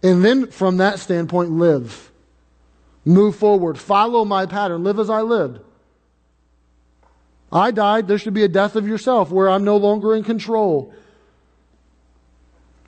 And 0.00 0.24
then 0.24 0.46
from 0.46 0.76
that 0.76 1.00
standpoint, 1.00 1.50
live. 1.50 2.12
Move 3.04 3.34
forward. 3.34 3.76
Follow 3.76 4.24
my 4.24 4.46
pattern. 4.46 4.84
Live 4.84 5.00
as 5.00 5.10
I 5.10 5.22
lived. 5.22 5.58
I 7.50 7.72
died. 7.72 8.06
There 8.06 8.16
should 8.16 8.32
be 8.32 8.44
a 8.44 8.48
death 8.48 8.76
of 8.76 8.86
yourself 8.86 9.32
where 9.32 9.50
I'm 9.50 9.64
no 9.64 9.76
longer 9.76 10.14
in 10.14 10.22
control. 10.22 10.94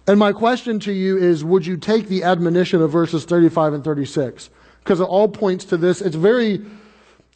And 0.07 0.17
my 0.17 0.31
question 0.31 0.79
to 0.81 0.93
you 0.93 1.19
is 1.19 1.45
would 1.45 1.67
you 1.67 1.77
take 1.77 2.07
the 2.07 2.23
admonition 2.23 2.81
of 2.81 2.93
verses 2.93 3.25
35 3.25 3.73
and 3.73 3.85
36? 3.85 4.51
Because 4.79 5.01
it 5.01 5.05
all 5.05 5.27
points 5.27 5.65
to 5.67 5.77
this. 5.77 6.01
It's 6.01 6.15
very 6.15 6.65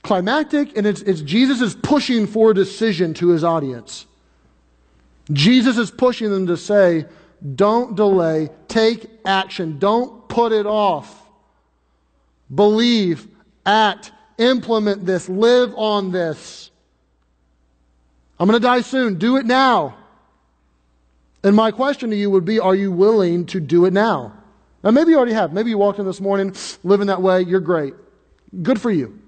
climactic, 0.04 0.76
and 0.76 0.86
it's, 0.86 1.02
it's 1.02 1.20
Jesus 1.20 1.60
is 1.60 1.74
pushing 1.74 2.28
for 2.28 2.52
a 2.52 2.54
decision 2.54 3.12
to 3.14 3.30
his 3.30 3.42
audience. 3.42 4.06
Jesus 5.32 5.76
is 5.76 5.90
pushing 5.90 6.30
them 6.30 6.46
to 6.46 6.56
say, 6.56 7.06
don't 7.54 7.94
delay, 7.94 8.50
take 8.66 9.08
action, 9.24 9.78
don't 9.78 10.28
put 10.28 10.52
it 10.52 10.66
off. 10.66 11.22
Believe, 12.54 13.28
act, 13.64 14.12
implement 14.38 15.04
this, 15.04 15.28
live 15.28 15.72
on 15.76 16.10
this. 16.10 16.70
I'm 18.40 18.48
going 18.48 18.60
to 18.60 18.66
die 18.66 18.80
soon. 18.80 19.18
Do 19.18 19.36
it 19.36 19.46
now. 19.46 19.96
And 21.42 21.54
my 21.54 21.70
question 21.70 22.10
to 22.10 22.16
you 22.16 22.30
would 22.30 22.44
be 22.44 22.58
Are 22.58 22.74
you 22.74 22.92
willing 22.92 23.46
to 23.46 23.60
do 23.60 23.84
it 23.84 23.92
now? 23.92 24.34
Now, 24.82 24.92
maybe 24.92 25.10
you 25.10 25.16
already 25.16 25.32
have. 25.32 25.52
Maybe 25.52 25.70
you 25.70 25.78
walked 25.78 25.98
in 25.98 26.06
this 26.06 26.20
morning 26.20 26.54
living 26.84 27.08
that 27.08 27.20
way. 27.20 27.42
You're 27.42 27.60
great. 27.60 27.94
Good 28.62 28.80
for 28.80 28.90
you. 28.90 29.18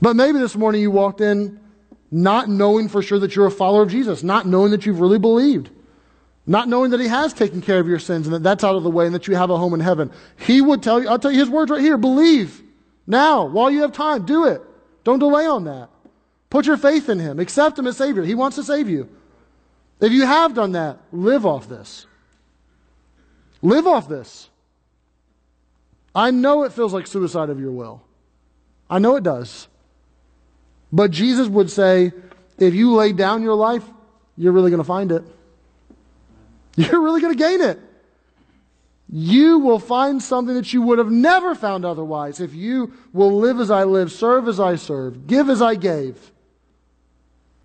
But 0.00 0.16
maybe 0.16 0.38
this 0.38 0.56
morning 0.56 0.80
you 0.80 0.90
walked 0.90 1.20
in 1.20 1.60
not 2.12 2.48
knowing 2.48 2.88
for 2.88 3.02
sure 3.02 3.18
that 3.18 3.34
you're 3.34 3.46
a 3.46 3.50
follower 3.50 3.82
of 3.82 3.90
Jesus, 3.90 4.22
not 4.22 4.46
knowing 4.46 4.70
that 4.70 4.86
you've 4.86 5.00
really 5.00 5.18
believed, 5.18 5.70
not 6.46 6.68
knowing 6.68 6.90
that 6.90 7.00
He 7.00 7.08
has 7.08 7.32
taken 7.32 7.62
care 7.62 7.80
of 7.80 7.88
your 7.88 7.98
sins 7.98 8.26
and 8.26 8.34
that 8.34 8.42
that's 8.42 8.62
out 8.62 8.76
of 8.76 8.82
the 8.82 8.90
way 8.90 9.06
and 9.06 9.14
that 9.14 9.26
you 9.26 9.34
have 9.34 9.50
a 9.50 9.56
home 9.56 9.72
in 9.72 9.80
heaven. 9.80 10.12
He 10.38 10.60
would 10.60 10.82
tell 10.82 11.02
you, 11.02 11.08
I'll 11.08 11.18
tell 11.18 11.32
you 11.32 11.40
His 11.40 11.50
words 11.50 11.70
right 11.70 11.80
here 11.80 11.96
believe 11.96 12.62
now, 13.06 13.46
while 13.46 13.70
you 13.70 13.82
have 13.82 13.92
time, 13.92 14.24
do 14.24 14.46
it. 14.46 14.62
Don't 15.04 15.18
delay 15.18 15.46
on 15.46 15.64
that. 15.64 15.88
Put 16.50 16.66
your 16.66 16.76
faith 16.76 17.08
in 17.08 17.18
Him, 17.18 17.40
accept 17.40 17.78
Him 17.78 17.86
as 17.86 17.96
Savior. 17.96 18.22
He 18.22 18.34
wants 18.34 18.56
to 18.56 18.62
save 18.62 18.88
you. 18.88 19.08
If 20.00 20.12
you 20.12 20.26
have 20.26 20.54
done 20.54 20.72
that, 20.72 20.98
live 21.12 21.46
off 21.46 21.68
this. 21.68 22.06
Live 23.62 23.86
off 23.86 24.08
this. 24.08 24.50
I 26.14 26.30
know 26.30 26.64
it 26.64 26.72
feels 26.72 26.92
like 26.92 27.06
suicide 27.06 27.48
of 27.48 27.58
your 27.58 27.70
will. 27.70 28.02
I 28.90 28.98
know 28.98 29.16
it 29.16 29.22
does. 29.22 29.68
But 30.92 31.10
Jesus 31.10 31.48
would 31.48 31.70
say, 31.70 32.12
if 32.58 32.74
you 32.74 32.94
lay 32.94 33.12
down 33.12 33.42
your 33.42 33.54
life, 33.54 33.84
you're 34.36 34.52
really 34.52 34.70
going 34.70 34.82
to 34.82 34.84
find 34.84 35.10
it. 35.12 35.24
You're 36.76 37.02
really 37.02 37.20
going 37.20 37.36
to 37.36 37.38
gain 37.38 37.60
it. 37.60 37.78
You 39.10 39.58
will 39.58 39.78
find 39.78 40.22
something 40.22 40.54
that 40.54 40.72
you 40.72 40.80
would 40.80 40.96
have 40.96 41.10
never 41.10 41.54
found 41.54 41.84
otherwise 41.84 42.40
if 42.40 42.54
you 42.54 42.94
will 43.12 43.40
live 43.40 43.60
as 43.60 43.70
I 43.70 43.84
live, 43.84 44.10
serve 44.10 44.48
as 44.48 44.58
I 44.58 44.76
serve, 44.76 45.26
give 45.26 45.50
as 45.50 45.60
I 45.60 45.74
gave. 45.74 46.32